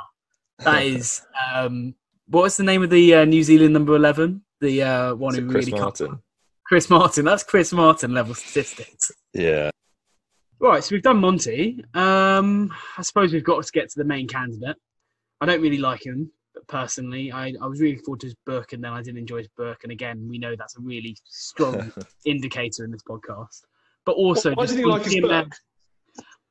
[0.59, 1.21] that is
[1.53, 1.95] um,
[2.27, 4.43] what was the name of the uh, New Zealand number eleven?
[4.59, 6.19] the uh, one who Chris really Martin.
[6.65, 7.25] Chris Martin.
[7.25, 9.11] That's Chris Martin level statistics.
[9.33, 9.69] Yeah.
[10.59, 11.83] Right, so we've done Monty.
[11.93, 14.75] Um, I suppose we've got to get to the main candidate.
[15.39, 16.31] I don't really like him
[16.67, 17.31] personally.
[17.31, 19.79] I, I was really forward to his book, and then I didn't enjoy his book.
[19.83, 21.93] And again, we know that's a really strong
[22.25, 23.61] indicator in this podcast.
[24.03, 25.53] But also, why did you like his book?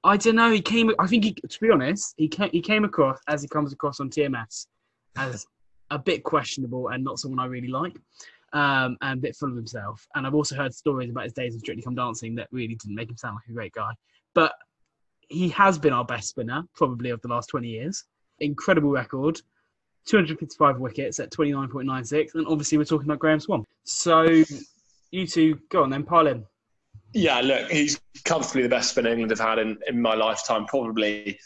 [0.07, 0.53] I don't know.
[0.53, 0.93] He came.
[1.01, 3.99] I think he, to be honest, he came, he came across as he comes across
[3.99, 4.67] on TMS
[5.17, 5.47] as
[5.91, 7.97] a bit questionable and not someone I really like,
[8.53, 10.07] um, and a bit full of himself.
[10.15, 12.95] And I've also heard stories about his days of Strictly Come Dancing that really didn't
[12.95, 13.91] make him sound like a great guy.
[14.33, 14.55] But
[15.29, 18.05] he has been our best spinner, probably of the last 20 years.
[18.39, 19.41] Incredible record,
[20.05, 23.65] 255 wickets at 29.96, and obviously we're talking about Graeme Swann.
[23.83, 24.45] So
[25.11, 26.45] you two, go on then, pile in.
[27.17, 31.39] Yeah, look, he's comfortably the best spinner England have had in, in my lifetime, probably.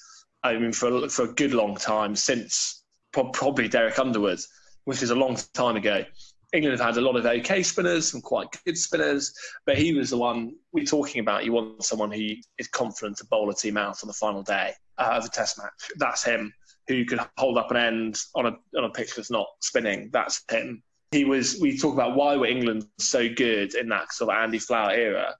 [0.43, 4.41] I mean, for for a good long time since probably Derek Underwood,
[4.85, 6.05] which is a long time ago.
[6.53, 9.33] England have had a lot of OK spinners, some quite good spinners,
[9.65, 11.45] but he was the one we're talking about.
[11.45, 14.73] You want someone who is confident to bowl a team out on the final day
[14.99, 15.91] uh, of a Test match.
[15.99, 16.53] That's him.
[16.89, 20.11] Who could hold up an end on a on a pitch that's not spinning.
[20.13, 20.83] That's him.
[21.13, 21.61] He was.
[21.61, 25.37] We talk about why were England so good in that sort of Andy Flower era,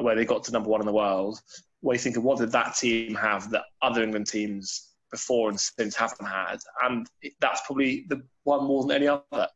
[0.00, 1.40] where they got to number one in the world.
[1.80, 5.60] Where you think of what did that team have that other England teams before and
[5.60, 7.06] since haven't had, and
[7.40, 9.48] that's probably the one more than any other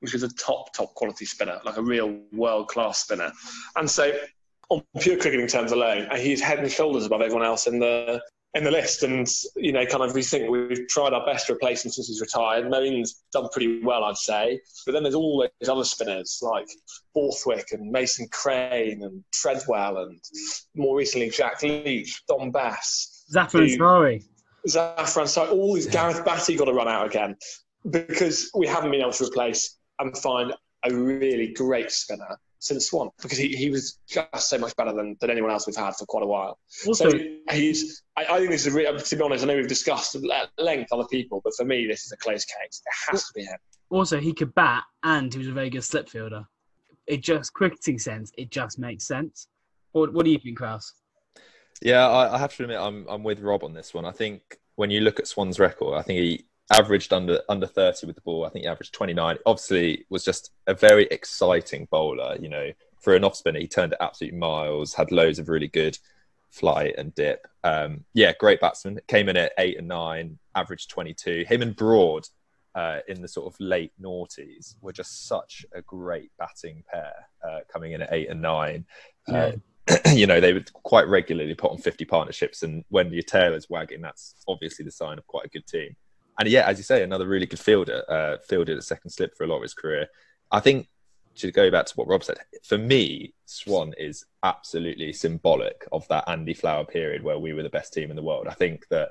[0.00, 3.32] which is a top, top quality spinner, like a real world class spinner.
[3.76, 4.12] And so,
[4.68, 8.20] on pure cricketing terms alone, he's head and shoulders above everyone else in the
[8.54, 9.02] in the list.
[9.02, 12.08] And you know, kind of, we think we've tried our best to replace him since
[12.08, 12.70] he's retired.
[12.70, 14.60] Moeen's done pretty well, I'd say.
[14.86, 16.68] But then there's all those other spinners like
[17.14, 20.20] Borthwick and Mason Crane and Treadwell, and
[20.74, 24.24] more recently Jack Leach, Dom Bess, Zafar Ansari.
[24.68, 25.50] Zafar Ansari.
[25.52, 27.36] All these Gareth Batty got to run out again
[27.90, 30.52] because we haven't been able to replace and find
[30.84, 35.16] a really great spinner since Swann because he, he was just so much better than,
[35.20, 36.58] than anyone else we've had for quite a while.
[36.86, 37.18] Also, so
[37.50, 40.48] he's, I, I think this is really, to be honest, I know we've discussed at
[40.58, 42.80] length other people, but for me, this is a close case.
[42.86, 43.58] It has to be him.
[43.90, 46.46] Also, he could bat and he was a very good slip fielder.
[47.06, 49.46] It just, cricketing sense, it just makes sense.
[49.92, 50.94] What, what do you think, Kraus?
[51.82, 54.06] Yeah, I, I have to admit, I'm, I'm with Rob on this one.
[54.06, 58.06] I think when you look at Swann's record, I think he, averaged under under 30
[58.06, 58.44] with the ball.
[58.44, 59.38] I think he averaged 29.
[59.46, 62.36] Obviously, was just a very exciting bowler.
[62.40, 64.94] You know, for an off spinner, he turned it absolute miles.
[64.94, 65.98] Had loads of really good
[66.50, 67.46] flight and dip.
[67.64, 69.00] Um, yeah, great batsman.
[69.08, 71.44] Came in at eight and nine, averaged 22.
[71.48, 72.28] Him and Broad
[72.74, 77.12] uh, in the sort of late noughties were just such a great batting pair,
[77.46, 78.84] uh, coming in at eight and nine.
[79.28, 79.52] Uh,
[80.12, 83.68] you know, they would quite regularly put on 50 partnerships, and when your tail is
[83.68, 85.96] wagging, that's obviously the sign of quite a good team
[86.38, 88.02] and yeah, as you say, another really good fielder.
[88.08, 90.08] Uh, fielded a second slip for a lot of his career.
[90.50, 90.88] I think
[91.36, 96.28] to go back to what Rob said, for me, Swann is absolutely symbolic of that
[96.28, 98.46] Andy Flower period where we were the best team in the world.
[98.48, 99.10] I think that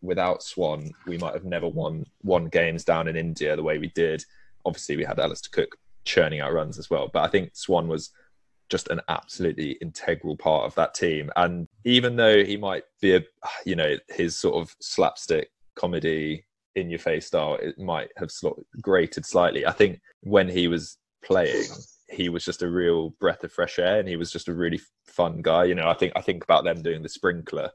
[0.00, 3.88] without Swann, we might have never won won games down in India the way we
[3.88, 4.24] did.
[4.64, 8.10] Obviously, we had Alastair Cook churning out runs as well, but I think Swann was
[8.68, 11.30] just an absolutely integral part of that team.
[11.36, 13.22] And even though he might be a,
[13.64, 16.44] you know, his sort of slapstick comedy
[16.78, 18.30] in your face style, it might have
[18.80, 19.66] grated slightly.
[19.66, 21.64] I think when he was playing,
[22.08, 24.80] he was just a real breath of fresh air, and he was just a really
[25.06, 25.64] fun guy.
[25.64, 27.70] You know, I think I think about them doing the sprinkler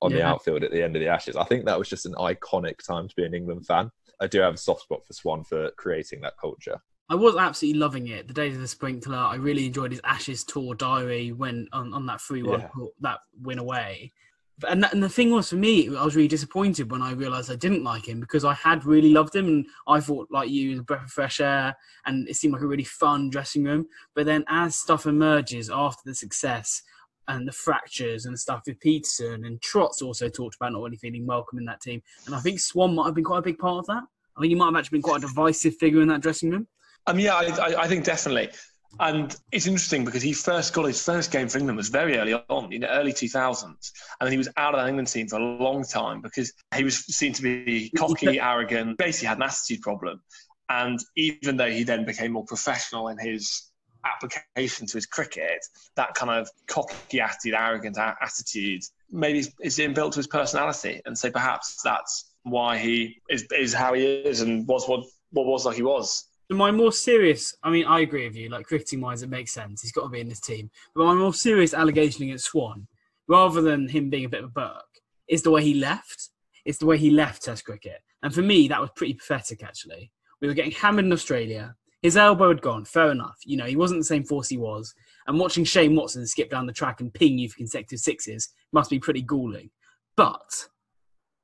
[0.00, 0.18] on yeah.
[0.18, 1.36] the outfield at the end of the Ashes.
[1.36, 3.90] I think that was just an iconic time to be an England fan.
[4.20, 6.78] I do have a soft spot for Swann for creating that culture.
[7.08, 8.28] I was absolutely loving it.
[8.28, 12.06] The days of the sprinkler, I really enjoyed his Ashes tour diary when on, on
[12.06, 12.68] that three one yeah.
[13.00, 14.12] that win away
[14.68, 17.50] and, that, and the thing was for me, I was really disappointed when I realised
[17.50, 20.70] I didn't like him because I had really loved him and I thought like you
[20.70, 21.74] was a breath of fresh air
[22.06, 23.86] and it seemed like a really fun dressing room.
[24.14, 26.82] But then as stuff emerges after the success
[27.28, 31.26] and the fractures and stuff with Pietersen and Trott's also talked about not really feeling
[31.26, 33.78] welcome in that team, and I think Swann might have been quite a big part
[33.78, 34.02] of that.
[34.36, 36.66] I think he might have actually been quite a divisive figure in that dressing room.
[37.06, 38.50] Um, yeah, I, I think definitely.
[39.00, 42.34] And it's interesting because he first got his first game for England was very early
[42.34, 43.64] on, in the early 2000s.
[43.64, 43.76] And
[44.20, 46.98] then he was out of the England team for a long time because he was
[47.06, 50.20] seen to be cocky, arrogant, basically had an attitude problem.
[50.68, 53.70] And even though he then became more professional in his
[54.04, 55.64] application to his cricket,
[55.96, 61.00] that kind of cocky attitude, arrogant attitude, maybe is inbuilt to his personality.
[61.06, 65.46] And so perhaps that's why he is, is how he is and was what, what
[65.46, 68.48] was like he was my more serious, I mean, I agree with you.
[68.48, 69.82] Like cricketing wise, it makes sense.
[69.82, 70.70] He's got to be in this team.
[70.94, 72.86] But my more serious allegation against Swann,
[73.28, 74.84] rather than him being a bit of a Burke,
[75.28, 76.30] is the way he left.
[76.64, 79.62] It's the way he left Test cricket, and for me, that was pretty pathetic.
[79.64, 81.74] Actually, we were getting hammered in Australia.
[82.02, 82.84] his elbow had gone.
[82.84, 83.38] Fair enough.
[83.44, 84.94] You know, he wasn't the same force he was.
[85.26, 88.90] And watching Shane Watson skip down the track and ping you for consecutive sixes must
[88.90, 89.70] be pretty galling.
[90.16, 90.66] But,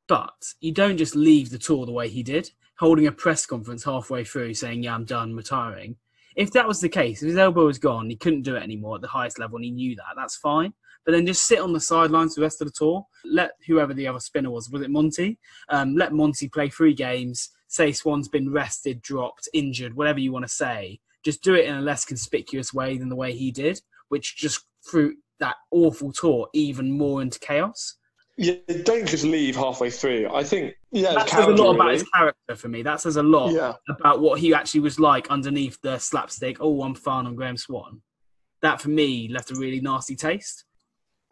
[0.08, 3.84] but you don't just leave the tour the way he did, holding a press conference
[3.84, 5.96] halfway through saying, "Yeah, I'm done, retiring."
[6.36, 8.96] If that was the case, if his elbow was gone, he couldn't do it anymore
[8.96, 10.14] at the highest level, and he knew that.
[10.16, 10.72] That's fine.
[11.04, 13.06] But then just sit on the sidelines the rest of the tour.
[13.24, 15.38] Let whoever the other spinner was, was it Monty?
[15.68, 17.50] Um, let Monty play three games.
[17.66, 21.00] Say Swan's been rested, dropped, injured, whatever you want to say.
[21.24, 24.64] Just do it in a less conspicuous way than the way he did, which just
[24.88, 27.96] threw that awful tour even more into chaos.
[28.40, 30.30] Yeah, don't just leave halfway through.
[30.32, 32.82] I think yeah, that says a lot about his character for me.
[32.82, 33.72] That says a lot yeah.
[33.88, 36.58] about what he actually was like underneath the slapstick.
[36.60, 38.00] Oh, I'm fun on Graeme Swann.
[38.62, 40.64] That for me left a really nasty taste.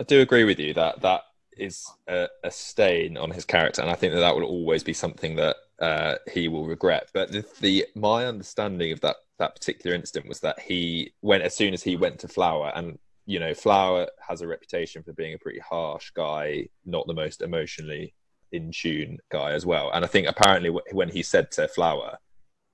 [0.00, 1.22] I do agree with you that that
[1.56, 4.92] is a, a stain on his character, and I think that that will always be
[4.92, 7.10] something that uh, he will regret.
[7.14, 11.54] But the, the my understanding of that that particular incident was that he went as
[11.54, 15.34] soon as he went to Flower and you know, Flower has a reputation for being
[15.34, 18.14] a pretty harsh guy, not the most emotionally
[18.52, 19.90] in tune guy as well.
[19.92, 22.18] And I think apparently when he said to Flower,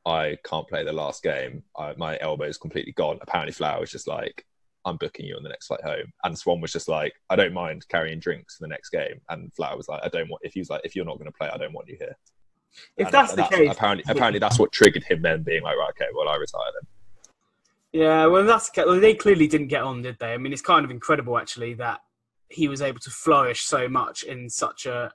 [0.04, 3.18] I can't play the last game, I, my elbow is completely gone.
[3.22, 4.44] Apparently, Flower was just like,
[4.84, 6.12] I'm booking you on the next flight home.
[6.24, 9.20] And Swann was just like, I don't mind carrying drinks for the next game.
[9.28, 11.30] And Flower was like, I don't want, if he was like, if you're not going
[11.30, 12.16] to play, I don't want you here.
[12.96, 15.76] If and that's the that's, case, apparently, apparently that's what triggered him then being like,
[15.76, 16.88] right, okay, well, I retire then.
[17.92, 20.32] Yeah, well, that's well, they clearly didn't get on, did they?
[20.32, 22.00] I mean, it's kind of incredible actually that
[22.48, 25.12] he was able to flourish so much in such a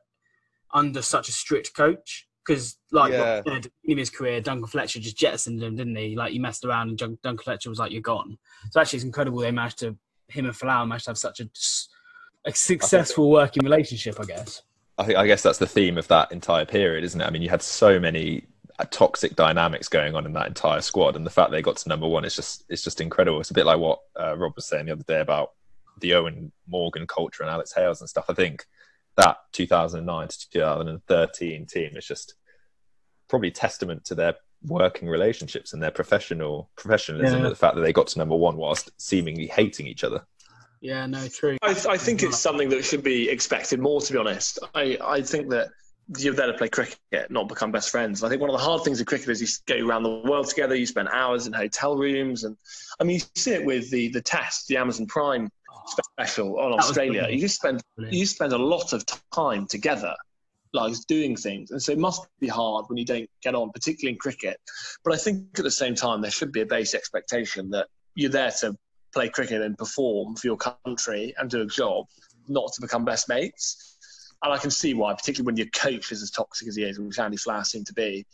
[0.73, 2.27] under such a strict coach.
[2.45, 3.41] Because, like yeah.
[3.45, 6.15] said, in his career, Duncan Fletcher just jettisoned him, didn't he?
[6.15, 8.37] Like, he messed around, and Duncan Fletcher was like, "You're gone."
[8.71, 9.97] So actually, it's incredible they managed to
[10.29, 11.49] him and Flower managed to have such a,
[12.45, 14.17] a successful working relationship.
[14.19, 14.61] I guess.
[14.97, 17.25] I think I guess that's the theme of that entire period, isn't it?
[17.25, 18.45] I mean, you had so many
[18.85, 22.07] toxic dynamics going on in that entire squad, and the fact they got to number
[22.07, 23.39] one is just it's just incredible.
[23.39, 25.51] It's a bit like what uh, Rob was saying the other day about
[25.99, 28.25] the Eoin Morgan culture and Alex Hales and stuff.
[28.29, 28.65] I think
[29.15, 32.35] that 2009 to 2013 team is just
[33.27, 37.43] probably testament to their working relationships and their professional professionalism.
[37.43, 37.49] Yeah.
[37.49, 40.25] The fact that they got to number one whilst seemingly hating each other.
[40.81, 41.57] Yeah, no, true.
[41.63, 43.99] I, I think it's something that should be expected more.
[44.01, 45.69] To be honest, I I think that
[46.15, 46.97] you're there to play cricket,
[47.29, 48.23] not become best friends.
[48.23, 50.47] I think one of the hard things of cricket is you go around the world
[50.47, 52.55] together, you spend hours in hotel rooms, and
[52.99, 55.49] I mean, you see it with the the test, the Amazon Prime
[55.87, 57.27] special on Australia.
[57.29, 60.13] You just spend you spend a lot of time together,
[60.73, 64.13] like doing things, and so it must be hard when you don't get on, particularly
[64.13, 64.59] in cricket.
[65.03, 68.31] But I think at the same time there should be a base expectation that you're
[68.31, 68.77] there to
[69.13, 72.05] play cricket and perform for your country and do a job,
[72.47, 73.96] not to become best mates
[74.43, 76.99] and I can see why, particularly when your coach is as toxic as he is,
[76.99, 78.25] which Andy Flower seemed to be,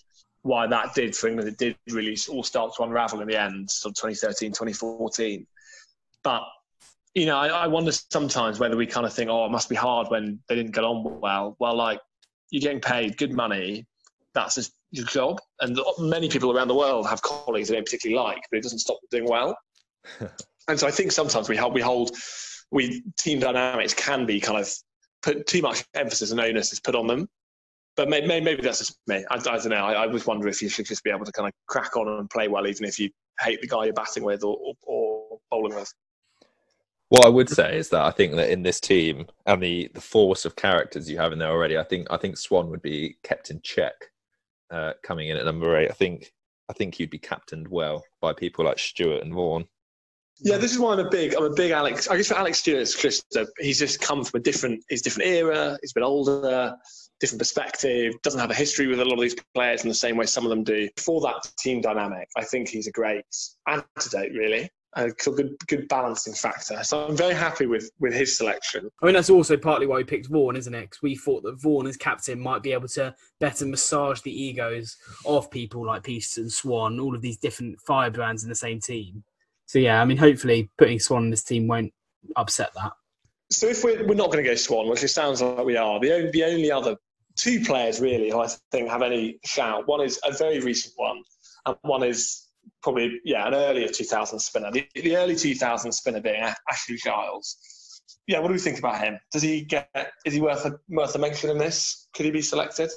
[0.41, 1.49] why that did for England.
[1.49, 5.47] It did really all start to unravel in the end, sort of 2013, 2014.
[6.23, 6.43] But
[7.13, 9.75] you know, I, I, wonder sometimes whether we kind of think, oh, it must be
[9.75, 11.55] hard when they didn't get on well.
[11.59, 11.99] Well, like
[12.49, 13.85] you're getting paid good money,
[14.33, 15.39] that's just your job.
[15.61, 18.79] And many people around the world have colleagues they don't particularly like, but it doesn't
[18.79, 19.57] stop them doing well.
[20.67, 22.11] and so I think sometimes we hold, we hold,
[22.71, 24.73] we team dynamics can be kind of
[25.23, 27.27] put too much emphasis and onus is put on them.
[27.95, 29.23] But maybe, maybe that's just me.
[29.29, 29.75] I, I don't know.
[29.75, 32.07] I, I always wonder if you should just be able to kind of crack on
[32.07, 33.09] and play well, even if you
[33.39, 35.93] hate the guy you're batting with or, or, or bowling with.
[37.09, 40.01] What I would say is that I think that in this team and the, the
[40.01, 43.17] force of characters you have in there already, I think I think Swann would be
[43.23, 43.93] kept in check
[44.71, 45.91] uh, coming in at number eight.
[45.91, 46.33] I think
[46.69, 49.65] I think he'd be captained well by people like Stewart and Vaughan.
[50.39, 52.07] Yeah, this is why I'm a big, I'm a big Alex.
[52.09, 53.25] I guess for Alec Stewart's just
[53.59, 55.77] he's just come from a different, he's different era.
[55.81, 56.75] He's a bit older,
[57.19, 58.13] different perspective.
[58.23, 60.43] Doesn't have a history with a lot of these players in the same way some
[60.43, 60.89] of them do.
[60.97, 63.23] For that team dynamic, I think he's a great
[63.67, 64.69] antidote, really.
[64.95, 66.83] A good, good balancing factor.
[66.83, 68.89] So I'm very happy with with his selection.
[69.01, 70.81] I mean, that's also partly why we picked Vaughan, isn't it?
[70.81, 74.95] Because we thought that Vaughan as captain might be able to better massage the egos
[75.25, 79.23] of people like Peace and Swann, all of these different firebrands in the same team
[79.73, 81.91] so yeah, I mean, hopefully putting Swann in this team won't
[82.35, 82.91] upset that.
[83.49, 85.99] So if we're, we're not going to go Swann, which it sounds like we are,
[85.99, 86.95] the only, the only other
[87.35, 89.87] two players really who I think have any shout.
[89.87, 91.23] One is a very recent one,
[91.65, 92.49] and one is
[92.83, 94.69] probably yeah an earlier 2000 spinner.
[94.69, 97.57] The, the early 2000 spinner being Ashley Giles.
[98.27, 99.17] Yeah, what do we think about him?
[99.31, 99.89] Does he get?
[100.23, 102.09] Is he worth a worth a mention in this?
[102.13, 102.91] Could he be selected?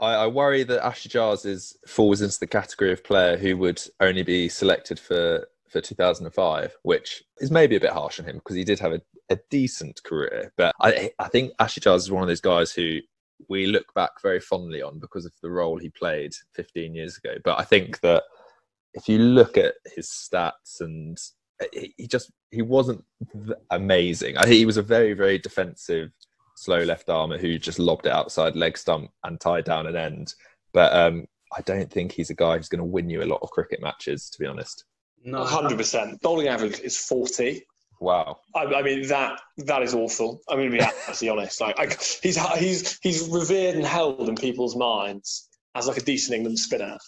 [0.00, 3.82] I, I, worry that Ashley Giles is falls into the category of player who would
[4.00, 8.56] only be selected for for 2005, which is maybe a bit harsh on him because
[8.56, 10.52] he did have a, a decent career.
[10.56, 13.00] But I, I think Ashley Giles is one of those guys who
[13.48, 17.34] we look back very fondly on because of the role he played 15 years ago.
[17.44, 18.24] But I think that
[18.94, 21.18] if you look at his stats and
[21.72, 23.04] he just he wasn't
[23.70, 24.36] amazing.
[24.36, 26.10] I he was a very very defensive,
[26.56, 30.34] slow left armer who just lobbed it outside leg stump and tied down an end.
[30.72, 31.26] But um,
[31.56, 33.80] I don't think he's a guy who's going to win you a lot of cricket
[33.80, 34.84] matches, to be honest.
[35.24, 36.20] No, hundred percent.
[36.22, 37.66] Bowling average is forty.
[38.00, 38.38] Wow.
[38.54, 40.40] I, I, mean that that is awful.
[40.48, 41.60] I'm going to be absolutely honest.
[41.60, 41.86] Like I,
[42.22, 46.98] he's he's he's revered and held in people's minds as like a decent England spinner,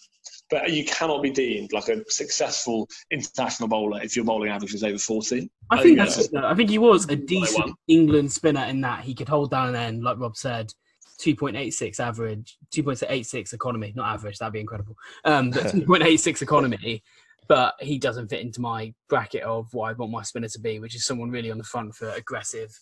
[0.51, 4.85] but you cannot be deemed like a successful international bowler if your bowling average is
[4.85, 5.51] over forty.
[5.71, 9.05] I, I think that's it, I think he was a decent England spinner in that
[9.05, 10.73] he could hold down an end, like Rob said.
[11.21, 14.95] 2.86 average, 2.86 economy, not average, that'd be incredible.
[15.25, 17.03] Um, but 2.86 economy,
[17.49, 20.79] but he doesn't fit into my bracket of what I want my spinner to be,
[20.79, 22.79] which is someone really on the front foot, aggressive.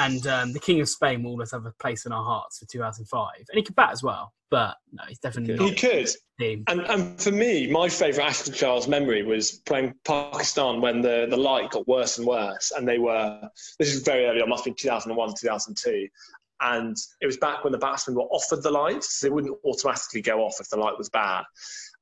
[0.00, 2.66] And um, the King of Spain will always have a place in our hearts for
[2.66, 3.28] 2005.
[3.36, 6.08] And he could bat as well, but no, he's definitely He could.
[6.68, 11.36] And, and for me, my favourite Ashley Giles memory was playing Pakistan when the, the
[11.36, 12.72] light got worse and worse.
[12.74, 13.42] And they were,
[13.78, 16.08] this is very early on, must be 2001, 2002.
[16.62, 20.22] And it was back when the batsmen were offered the light, so they wouldn't automatically
[20.22, 21.44] go off if the light was bad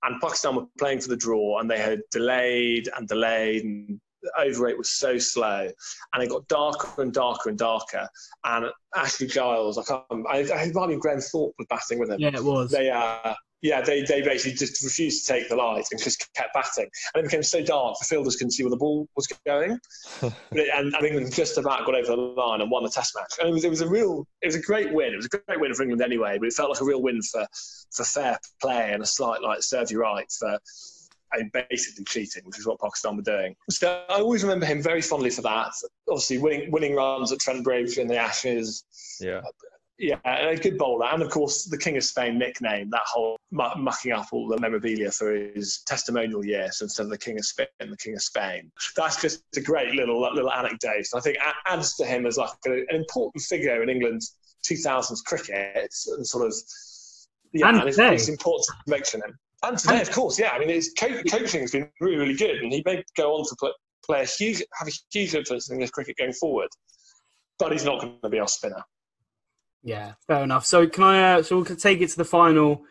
[0.05, 4.33] and Pakistan were playing for the draw, and they had delayed and delayed, and the
[4.39, 5.69] over rate was so slow,
[6.13, 8.09] and it got darker and darker and darker.
[8.45, 12.21] And Ashley Giles, I can't, I, I might be Graham Thorpe was batting with him.
[12.21, 12.71] Yeah, it was.
[12.71, 16.55] They uh, yeah, they, they basically just refused to take the light and just kept
[16.55, 16.89] batting.
[17.15, 19.79] And it became so dark, the fielders couldn't see where the ball was going.
[20.23, 20.35] and,
[20.95, 23.35] and England just about got over the line and won the Test match.
[23.41, 25.13] And it was, it was a real, it was a great win.
[25.13, 27.21] It was a great win for England anyway, but it felt like a real win
[27.23, 27.47] for,
[27.93, 30.59] for fair play and a slight like serve you right for
[31.33, 33.55] I mean, basically cheating, which is what Pakistan were doing.
[33.71, 35.73] So I always remember him very fondly for that.
[36.09, 38.85] Obviously, winning winning runs at Trent Bridge in the Ashes.
[39.21, 39.43] Yeah.
[40.01, 42.89] Yeah, and a good bowler, and of course the King of Spain nickname.
[42.91, 47.19] That whole mucking up all the memorabilia for his testimonial year, so instead of the
[47.19, 48.71] King of Spain, the King of Spain.
[48.95, 51.07] That's just a great little little anecdote.
[51.17, 56.25] I think adds to him as like an important figure in England's 2000s cricket, and
[56.25, 56.55] sort of
[57.53, 59.37] yeah, and, and it's, it's, important to mention him.
[59.65, 60.51] And today, of course, yeah.
[60.51, 63.45] I mean, his co- coaching has been really, really good, and he may go on
[63.45, 63.71] to play,
[64.07, 66.69] play a huge, have a huge influence in English cricket going forward.
[67.59, 68.83] But he's not going to be our spinner.
[69.83, 70.65] Yeah, fair enough.
[70.65, 71.35] So can I?
[71.35, 72.85] Uh, so we can take it to the final,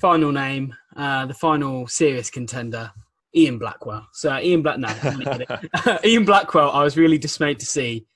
[0.00, 2.92] final name, uh, the final serious contender,
[3.34, 4.06] Ian Blackwell.
[4.12, 4.88] So Ian Black, no,
[6.04, 6.70] Ian Blackwell.
[6.70, 8.06] I was really dismayed to see.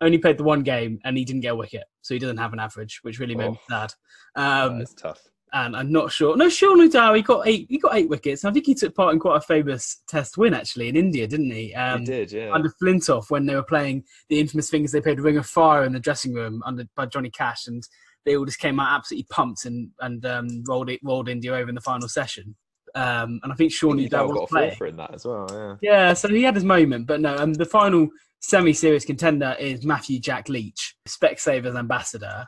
[0.00, 2.52] Only played the one game and he didn't get a wicket, so he doesn't have
[2.52, 3.92] an average, which really made oh, me sad.
[4.34, 5.22] Um, that's tough
[5.52, 6.36] and I'm not sure.
[6.36, 7.66] No, Shaun Udal, he got eight.
[7.68, 8.44] He got eight wickets.
[8.44, 11.50] I think he took part in quite a famous Test win actually in India, didn't
[11.50, 11.72] he?
[11.74, 12.52] Um, he did, yeah.
[12.52, 15.92] Under Flintoff when they were playing the infamous things they played Ring of Fire in
[15.92, 17.82] the dressing room under by Johnny Cash, and
[18.24, 21.68] they all just came out absolutely pumped and and um, rolled it rolled India over
[21.68, 22.56] in the final session.
[22.94, 24.74] Um, and I think Shaun Udal got playing.
[24.76, 25.46] for in that as well.
[25.50, 25.76] Yeah.
[25.82, 27.36] Yeah, so he had his moment, but no.
[27.36, 28.08] Um, the final
[28.40, 32.46] semi-serious contender is Matthew Jack Leach, Specsavers ambassador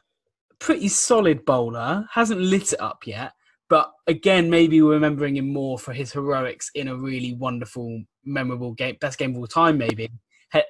[0.59, 2.07] pretty solid bowler.
[2.13, 3.33] Hasn't lit it up yet,
[3.69, 8.73] but again, maybe we're remembering him more for his heroics in a really wonderful, memorable
[8.73, 10.11] game, best game of all time, maybe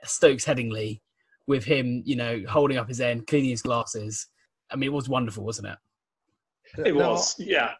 [0.05, 1.01] Stokes Headingley,
[1.47, 4.27] with him, you know, holding up his end, cleaning his glasses.
[4.71, 6.87] I mean, it was wonderful, wasn't it?
[6.87, 7.73] It was, yeah.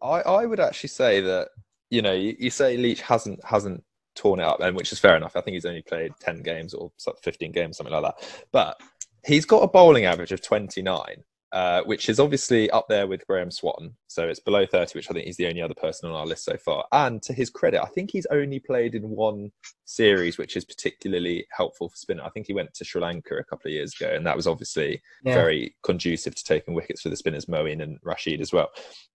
[0.00, 1.48] I, I would actually say that
[1.90, 3.82] you know you, you say Leach hasn't hasn't
[4.14, 5.34] torn it up, and which is fair enough.
[5.34, 6.92] I think he's only played ten games or
[7.22, 8.46] fifteen games, something like that.
[8.52, 8.80] But
[9.26, 13.26] he's got a bowling average of twenty nine, uh, which is obviously up there with
[13.26, 13.94] Graeme Swann.
[14.06, 16.44] So it's below 30, which I think he's the only other person on our list
[16.44, 16.84] so far.
[16.92, 19.50] And to his credit, I think he's only played in one
[19.86, 22.22] series, which is particularly helpful for spinner.
[22.22, 24.46] I think he went to Sri Lanka a couple of years ago, and that was
[24.46, 25.34] obviously yeah.
[25.34, 28.68] very conducive to taking wickets for the spinners, Moeen and Rashid as well.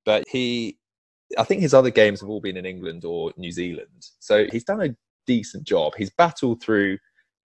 [0.04, 0.80] But he,
[1.38, 4.08] I think his other games have all been in England or New Zealand.
[4.20, 4.96] So he's done a
[5.28, 5.94] decent job.
[5.96, 6.98] He's battled through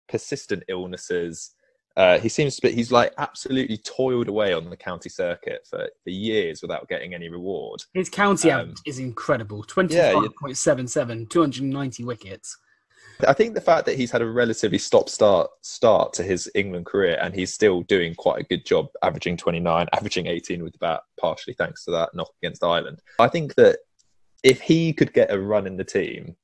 [0.10, 1.52] persistent illnesses
[1.96, 5.88] uh, he seems to be, he's like absolutely toiled away on the county circuit for,
[6.04, 7.84] for years without getting any reward.
[7.94, 12.58] His county um, average is incredible 25.77, yeah, 290 wickets.
[13.28, 16.88] I think the fact that he's had a relatively stop start start to his England
[16.88, 20.80] career and he's still doing quite a good job, averaging 29, averaging 18 with the
[20.80, 23.02] bat, partially thanks to that knock against Ireland.
[23.20, 23.80] I think that
[24.44, 26.36] if he could get a run in the team,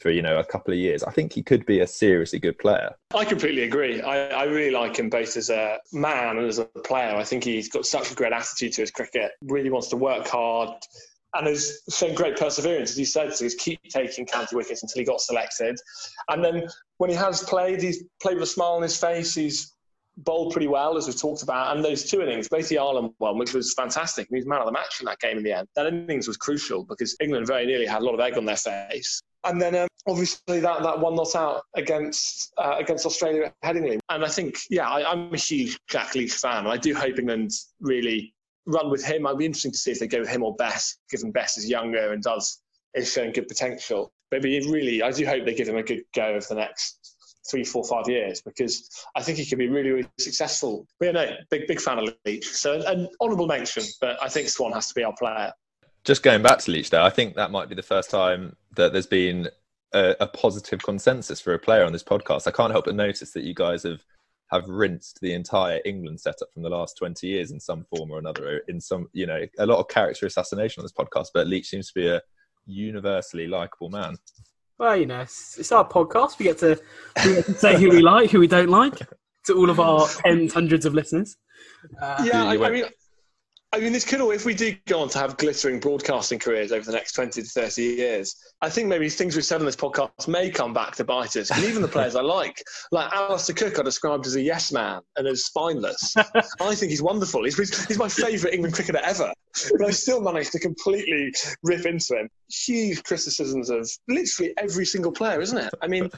[0.00, 1.02] for you know a couple of years.
[1.02, 2.94] I think he could be a seriously good player.
[3.14, 4.00] I completely agree.
[4.00, 7.14] I, I really like him both as a man and as a player.
[7.14, 9.32] I think he's got such a great attitude to his cricket.
[9.42, 10.70] Really wants to work hard
[11.34, 13.32] and has shown great perseverance, as you said.
[13.38, 15.78] He's keep taking county wickets until he got selected.
[16.28, 16.66] And then
[16.98, 19.34] when he has played, he's played with a smile on his face.
[19.34, 19.74] He's
[20.16, 23.38] bowled pretty well, as we've talked about, and those two innings, both the Ireland one,
[23.38, 24.26] which was fantastic.
[24.28, 25.68] He was man of the match in that game in the end.
[25.76, 28.56] That innings was crucial because England very nearly had a lot of egg on their
[28.56, 29.22] face.
[29.44, 33.98] And then um, obviously that, that one not out against uh, against Australia at Headingley.
[34.10, 36.66] And I think, yeah, I, am a huge Jack Leach fan.
[36.66, 38.34] I do hope England really
[38.66, 39.26] run with him.
[39.26, 41.68] I'd be interesting to see if they go with him or Bess, given Bess is
[41.68, 42.60] younger and does
[42.94, 44.12] is showing good potential.
[44.30, 47.16] But really, I do hope they give him a good go over the next
[47.50, 50.86] three, four, five years because I think he could be really, really successful.
[50.98, 52.46] But yeah, no, big, big fan of Leach.
[52.46, 55.52] So an honourable mention, but I think Swann has to be our player.
[56.04, 58.92] Just going back to Leach, there, I think that might be the first time that
[58.92, 59.48] there's been
[59.92, 62.46] a, a positive consensus for a player on this podcast.
[62.46, 64.04] I can't help but notice that you guys have
[64.50, 68.18] have rinsed the entire England setup from the last 20 years in some form or
[68.18, 68.62] another.
[68.66, 71.86] In some, you know, a lot of character assassination on this podcast, but Leach seems
[71.88, 72.20] to be a
[72.66, 74.16] universally likable man.
[74.78, 76.38] Well, you know, it's, it's our podcast.
[76.38, 76.80] We get, to,
[77.24, 78.98] we get to say who we like, who we don't like,
[79.46, 81.36] to all of our tens, hundreds of listeners.
[82.00, 82.84] Uh, yeah, I, I mean,
[83.72, 86.72] I mean, this could all, if we do go on to have glittering broadcasting careers
[86.72, 89.76] over the next 20 to 30 years, I think maybe things we've said on this
[89.76, 91.52] podcast may come back to bite us.
[91.52, 92.60] And even the players I like,
[92.90, 96.14] like Alastair Cook, I described as a yes man and as spineless.
[96.60, 97.44] I think he's wonderful.
[97.44, 99.32] He's, he's my favourite England cricketer ever.
[99.72, 101.32] But I still managed to completely
[101.62, 102.28] rip into him.
[102.48, 105.70] Huge criticisms of literally every single player, isn't it?
[105.82, 106.10] I mean,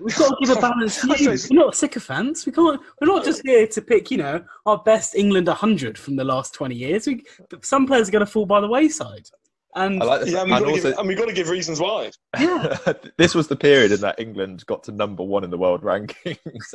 [0.00, 1.30] we've got to give a balanced view.
[1.50, 2.46] We're not sycophants.
[2.46, 2.80] We can't.
[3.00, 6.54] We're not just here to pick, you know, our best England 100 from the last
[6.54, 7.06] 20 years.
[7.06, 7.24] We,
[7.62, 9.28] some players are going to fall by the wayside.
[9.76, 12.12] And like yeah, and, and, also, give, and we've got to give reasons why.
[12.38, 12.76] Yeah.
[13.18, 16.74] this was the period in that England got to number one in the world rankings,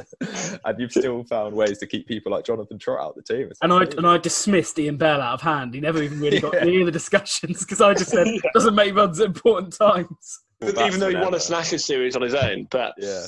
[0.66, 3.50] and you've still found ways to keep people like Jonathan Trott out the team.
[3.62, 5.74] and I and I dismissed Ian Bell out of hand.
[5.74, 6.66] He never even really got yeah.
[6.66, 10.41] near the discussions because I just said it doesn't make runs at important times.
[10.62, 13.26] Well, even though he won a Ashes series on his own, but yeah.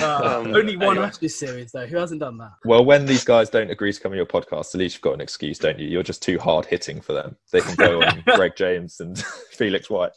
[0.00, 1.06] Uh, um, only one anyway.
[1.06, 1.86] Ashes series though.
[1.86, 2.52] Who hasn't done that?
[2.64, 5.14] Well, when these guys don't agree to come on your podcast, at least you've got
[5.14, 5.86] an excuse, don't you?
[5.86, 7.36] You're just too hard hitting for them.
[7.52, 9.18] They can go on Greg James and
[9.52, 10.12] Felix White.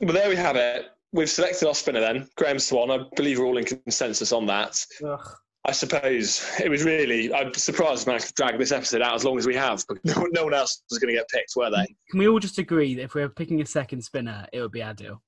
[0.00, 0.86] Well, there we have it.
[1.12, 2.90] We've selected our spinner then, Graeme Swann.
[2.90, 4.84] I believe we're all in consensus on that.
[5.04, 5.28] Ugh.
[5.66, 7.32] I suppose it was really.
[7.32, 10.26] I'm surprised managed to drag this episode out as long as we have, but no,
[10.32, 11.86] no one else was going to get picked, were they?
[12.10, 14.72] Can we all just agree that if we were picking a second spinner, it would
[14.72, 15.20] be Adil?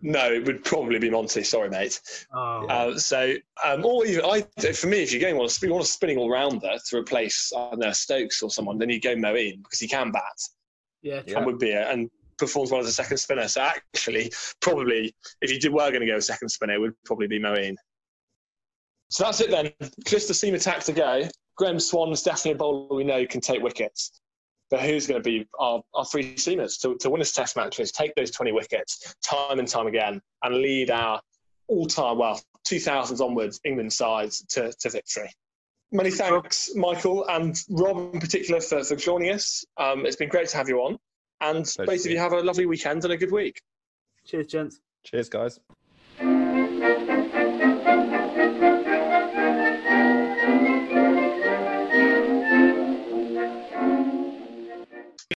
[0.00, 1.44] No, it would probably be Monty.
[1.44, 2.00] Sorry, mate.
[2.34, 2.66] Oh.
[2.66, 3.34] Uh, so,
[3.64, 4.40] um, or even I,
[4.72, 7.52] for me, if you're going on a, you want a spinning all rounder to replace
[7.56, 10.22] I don't know, Stokes or someone, then you go Moeen because he can bat.
[11.02, 11.36] Yeah, true.
[11.36, 13.48] and would be a, and performs well as a second spinner.
[13.48, 16.94] So actually, probably if you did were going to go a second spinner, it would
[17.04, 17.76] probably be Moeen.
[19.08, 19.70] So that's it then.
[20.04, 21.28] Just the seam attack to go.
[21.56, 24.20] Graeme Swann is definitely a bowler we know can take wickets.
[24.70, 27.92] But who's going to be our, our three seamers to, to win us test matches,
[27.92, 31.20] take those 20 wickets time and time again, and lead our
[31.68, 35.30] all time, well, 2000s onwards England sides to, to victory?
[35.92, 39.64] Many thanks, Michael and Rob in particular, for, for joining us.
[39.76, 40.98] Um, it's been great to have you on.
[41.40, 43.60] And both of you have a lovely weekend and a good week.
[44.24, 44.80] Cheers, gents.
[45.04, 45.60] Cheers, guys.